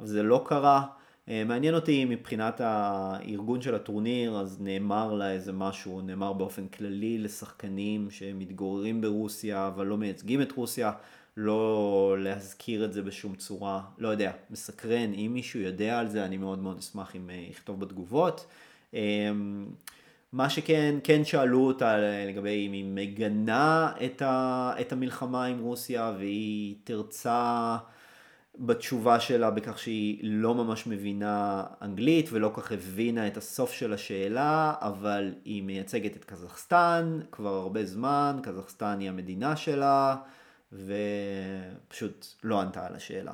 אבל 0.00 0.08
זה 0.08 0.22
לא 0.22 0.44
קרה. 0.46 0.86
אה, 1.28 1.44
מעניין 1.44 1.74
אותי 1.74 2.04
מבחינת 2.04 2.60
הארגון 2.64 3.60
של 3.62 3.74
הטורניר, 3.74 4.38
אז 4.38 4.60
נאמר 4.60 5.14
לה 5.14 5.30
איזה 5.30 5.52
משהו, 5.52 6.00
נאמר 6.00 6.32
באופן 6.32 6.68
כללי 6.68 7.18
לשחקנים 7.18 8.10
שמתגוררים 8.10 9.00
ברוסיה 9.00 9.66
אבל 9.66 9.86
לא 9.86 9.96
מייצגים 9.96 10.42
את 10.42 10.52
רוסיה, 10.52 10.92
לא 11.36 12.16
להזכיר 12.18 12.84
את 12.84 12.92
זה 12.92 13.02
בשום 13.02 13.34
צורה, 13.34 13.82
לא 13.98 14.08
יודע, 14.08 14.32
מסקרן, 14.50 15.12
אם 15.12 15.30
מישהו 15.34 15.60
יודע 15.60 15.98
על 15.98 16.08
זה 16.08 16.24
אני 16.24 16.36
מאוד 16.36 16.58
מאוד 16.58 16.78
אשמח 16.78 17.16
אם 17.16 17.30
אה, 17.30 17.44
יכתוב 17.50 17.80
בתגובות. 17.80 18.46
אה, 18.94 19.30
מה 20.32 20.50
שכן, 20.50 20.94
כן 21.04 21.24
שאלו 21.24 21.66
אותה 21.66 21.96
לגבי 22.28 22.66
אם 22.66 22.72
היא 22.72 22.84
מגנה 22.84 23.92
את, 24.04 24.22
ה, 24.22 24.72
את 24.80 24.92
המלחמה 24.92 25.44
עם 25.44 25.58
רוסיה 25.58 26.12
והיא 26.18 26.74
תרצה 26.84 27.76
בתשובה 28.58 29.20
שלה 29.20 29.50
בכך 29.50 29.78
שהיא 29.78 30.18
לא 30.22 30.54
ממש 30.54 30.86
מבינה 30.86 31.64
אנגלית 31.82 32.28
ולא 32.32 32.52
כך 32.54 32.72
הבינה 32.72 33.26
את 33.26 33.36
הסוף 33.36 33.72
של 33.72 33.92
השאלה, 33.92 34.74
אבל 34.80 35.34
היא 35.44 35.62
מייצגת 35.62 36.16
את 36.16 36.24
קזחסטן 36.24 37.20
כבר 37.32 37.54
הרבה 37.54 37.84
זמן, 37.84 38.38
קזחסטן 38.42 39.00
היא 39.00 39.08
המדינה 39.08 39.56
שלה, 39.56 40.16
ופשוט 40.72 42.26
לא 42.44 42.60
ענתה 42.60 42.86
על 42.86 42.94
השאלה. 42.94 43.32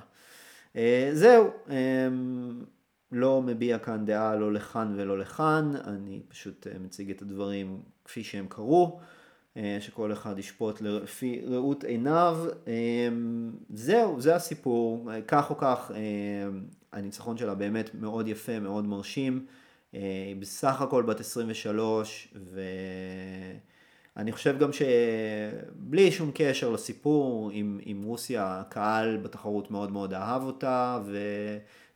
אה, 0.77 1.11
זהו, 1.13 1.51
אמ, 1.69 2.65
לא 3.13 3.43
מביע 3.43 3.79
כאן 3.79 4.05
דעה 4.05 4.37
לא 4.37 4.53
לכאן 4.53 4.95
ולא 4.97 5.19
לכאן, 5.19 5.73
אני 5.85 6.21
פשוט 6.29 6.67
אה, 6.67 6.79
מציג 6.79 7.11
את 7.11 7.23
הדברים 7.23 7.81
כפי 8.05 8.25
שהם 8.25 8.47
קרו. 8.49 9.01
אה, 9.57 9.77
שכל 9.81 10.13
אחד 10.13 10.39
ישפוט 10.39 10.81
לפי 10.81 11.41
ראות 11.47 11.85
עיניו. 11.85 12.39
אה, 12.69 13.09
זהו, 13.75 14.21
זה 14.21 14.35
הסיפור. 14.35 15.11
כך 15.29 15.51
או 15.51 15.57
כך, 15.59 15.91
אה, 15.95 16.01
הניצחון 16.93 17.37
שלה 17.37 17.55
באמת 17.55 17.95
מאוד 17.95 18.29
יפה, 18.29 18.59
מאוד 18.61 18.87
מרשים. 18.87 19.47
היא 19.93 20.37
בסך 20.37 20.81
הכל 20.81 21.03
בת 21.03 21.21
23, 21.21 22.35
ואני 24.17 24.33
חושב 24.33 24.59
גם 24.59 24.71
שבלי 24.73 26.13
שום 26.13 26.31
קשר 26.35 26.71
לסיפור 26.71 27.51
עם, 27.53 27.79
עם 27.83 28.03
רוסיה, 28.03 28.61
הקהל 28.61 29.17
בתחרות 29.17 29.71
מאוד 29.71 29.93
מאוד 29.93 30.15
אהב 30.15 30.43
אותה, 30.43 30.99
ו... 31.07 31.19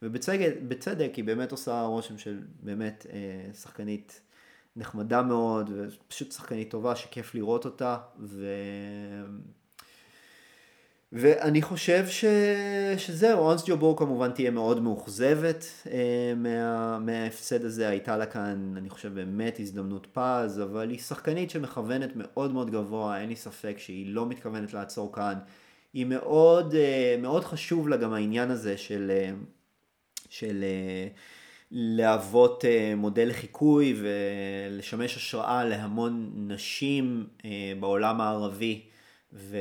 ובצדק 0.02 1.14
היא 1.14 1.24
באמת 1.24 1.52
עושה 1.52 1.82
רושם 1.82 2.18
של 2.18 2.40
באמת 2.62 3.06
שחקנית 3.62 4.20
נחמדה 4.76 5.22
מאוד, 5.22 5.70
ופשוט 5.74 6.32
שחקנית 6.32 6.70
טובה 6.70 6.96
שכיף 6.96 7.34
לראות 7.34 7.64
אותה, 7.64 7.96
ו... 8.20 8.46
ואני 11.12 11.62
חושב 11.62 12.06
ש... 12.08 12.24
שזהו, 12.96 13.38
אונס 13.38 13.62
ג'ובור 13.66 13.96
כמובן 13.96 14.30
תהיה 14.30 14.50
מאוד 14.50 14.82
מאוכזבת 14.82 15.64
אה, 15.86 16.32
מה... 16.36 16.98
מההפסד 16.98 17.64
הזה, 17.64 17.88
הייתה 17.88 18.16
לה 18.16 18.26
כאן, 18.26 18.74
אני 18.76 18.90
חושב 18.90 19.14
באמת 19.14 19.60
הזדמנות 19.60 20.06
פז, 20.12 20.60
אבל 20.62 20.90
היא 20.90 20.98
שחקנית 20.98 21.50
שמכוונת 21.50 22.10
מאוד 22.14 22.52
מאוד 22.52 22.70
גבוה, 22.70 23.20
אין 23.20 23.28
לי 23.28 23.36
ספק 23.36 23.74
שהיא 23.78 24.14
לא 24.14 24.26
מתכוונת 24.26 24.74
לעצור 24.74 25.12
כאן. 25.12 25.34
היא 25.92 26.06
מאוד, 26.06 26.74
אה, 26.74 27.16
מאוד 27.22 27.44
חשוב 27.44 27.88
לה 27.88 27.96
גם 27.96 28.12
העניין 28.12 28.50
הזה 28.50 28.78
של, 28.78 29.10
אה, 29.10 29.30
של 30.28 30.64
להוות 31.70 32.64
אה, 32.64 32.94
מודל 32.96 33.28
לחיקוי 33.28 33.94
ולשמש 34.00 35.16
השראה 35.16 35.64
להמון 35.64 36.32
נשים 36.36 37.26
אה, 37.44 37.72
בעולם 37.80 38.20
הערבי 38.20 38.82
ואני 39.32 39.58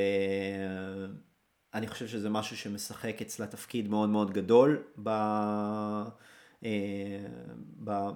חושב 1.87 2.07
שזה 2.07 2.29
משהו 2.29 2.57
שמשחק 2.57 3.21
אצלה 3.21 3.47
תפקיד 3.47 3.89
מאוד 3.89 4.09
מאוד 4.09 4.31
גדול 4.33 4.83
ב... 5.03 5.09
אה, 5.09 6.69
ב... 7.83 8.09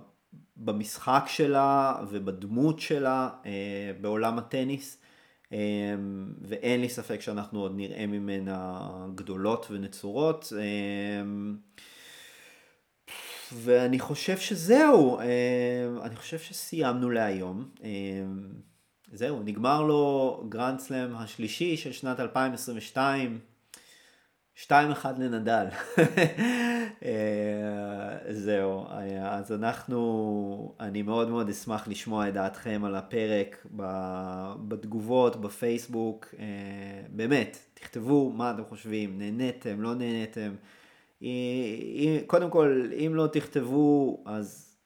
במשחק 0.57 1.23
שלה 1.27 1.95
ובדמות 2.09 2.79
שלה 2.79 3.29
בעולם 4.01 4.37
הטניס. 4.37 5.01
ואין 6.41 6.81
לי 6.81 6.89
ספק 6.89 7.21
שאנחנו 7.21 7.59
עוד 7.59 7.75
נראה 7.75 8.05
ממנה 8.05 8.79
גדולות 9.15 9.67
ונצורות. 9.71 10.53
ואני 13.53 13.99
חושב 13.99 14.37
שזהו, 14.37 15.19
אני 16.01 16.15
חושב 16.15 16.39
שסיימנו 16.39 17.09
להיום. 17.09 17.69
זהו, 19.13 19.43
נגמר 19.43 19.83
לו 19.83 20.43
גרנד 20.49 20.79
סלאם 20.79 21.15
השלישי 21.15 21.77
של 21.77 21.91
שנת 21.91 22.19
2022. 22.19 23.39
2-1 24.65 24.69
לנדל. 25.17 25.65
אה, 27.05 28.17
זהו, 28.29 28.85
אז 29.21 29.51
אנחנו, 29.51 30.75
אני 30.79 31.01
מאוד 31.01 31.29
מאוד 31.29 31.49
אשמח 31.49 31.87
לשמוע 31.87 32.29
את 32.29 32.33
דעתכם 32.33 32.81
על 32.85 32.95
הפרק 32.95 33.65
בתגובות, 34.67 35.41
בפייסבוק. 35.41 36.25
אה, 36.39 36.45
באמת, 37.09 37.57
תכתבו 37.73 38.31
מה 38.31 38.51
אתם 38.51 38.63
חושבים, 38.69 39.17
נהניתם, 39.17 39.81
לא 39.81 39.95
נהניתם. 39.95 40.55
קודם 42.27 42.49
כל, 42.49 42.89
אם 43.05 43.11
לא 43.15 43.27
תכתבו, 43.27 44.23
אז 44.25 44.77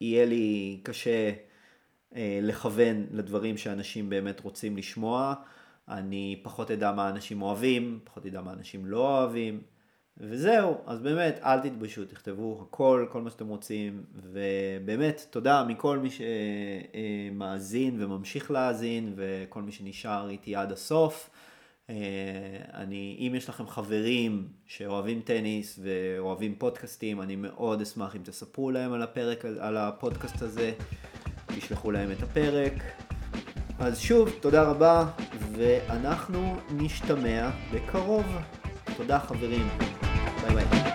יהיה 0.00 0.24
לי 0.24 0.80
קשה 0.82 1.30
אה, 2.16 2.38
לכוון 2.42 3.06
לדברים 3.10 3.56
שאנשים 3.56 4.10
באמת 4.10 4.40
רוצים 4.40 4.76
לשמוע. 4.76 5.34
אני 5.88 6.40
פחות 6.42 6.70
אדע 6.70 6.92
מה 6.92 7.08
אנשים 7.08 7.42
אוהבים, 7.42 8.00
פחות 8.04 8.26
אדע 8.26 8.40
מה 8.40 8.52
אנשים 8.52 8.86
לא 8.86 9.18
אוהבים, 9.18 9.62
וזהו, 10.16 10.76
אז 10.86 11.00
באמת, 11.00 11.38
אל 11.42 11.60
תתביישו, 11.60 12.04
תכתבו 12.04 12.66
הכל, 12.68 13.06
כל 13.10 13.22
מה 13.22 13.30
שאתם 13.30 13.48
רוצים, 13.48 14.04
ובאמת, 14.14 15.26
תודה 15.30 15.64
מכל 15.64 15.98
מי 15.98 16.08
שמאזין 16.10 18.02
וממשיך 18.02 18.50
להאזין, 18.50 19.12
וכל 19.16 19.62
מי 19.62 19.72
שנשאר 19.72 20.28
איתי 20.28 20.56
עד 20.56 20.72
הסוף. 20.72 21.30
אה, 21.90 21.96
אני, 22.74 23.16
אם 23.20 23.34
יש 23.34 23.48
לכם 23.48 23.66
חברים 23.66 24.48
שאוהבים 24.66 25.20
טניס 25.20 25.78
ואוהבים 25.82 26.54
פודקאסטים, 26.58 27.22
אני 27.22 27.36
מאוד 27.36 27.80
אשמח 27.80 28.16
אם 28.16 28.20
תספרו 28.24 28.70
להם 28.70 28.92
על 28.92 29.02
הפרק, 29.02 29.44
על 29.44 29.76
הפודקאסט 29.76 30.42
הזה, 30.42 30.72
תשלחו 31.46 31.90
להם 31.90 32.12
את 32.12 32.22
הפרק. 32.22 32.72
אז 33.78 33.98
שוב, 33.98 34.30
תודה 34.40 34.62
רבה, 34.62 35.06
ואנחנו 35.52 36.56
נשתמע 36.70 37.50
בקרוב. 37.72 38.24
תודה 38.96 39.18
חברים, 39.18 39.68
ביי 40.42 40.54
ביי. 40.54 40.93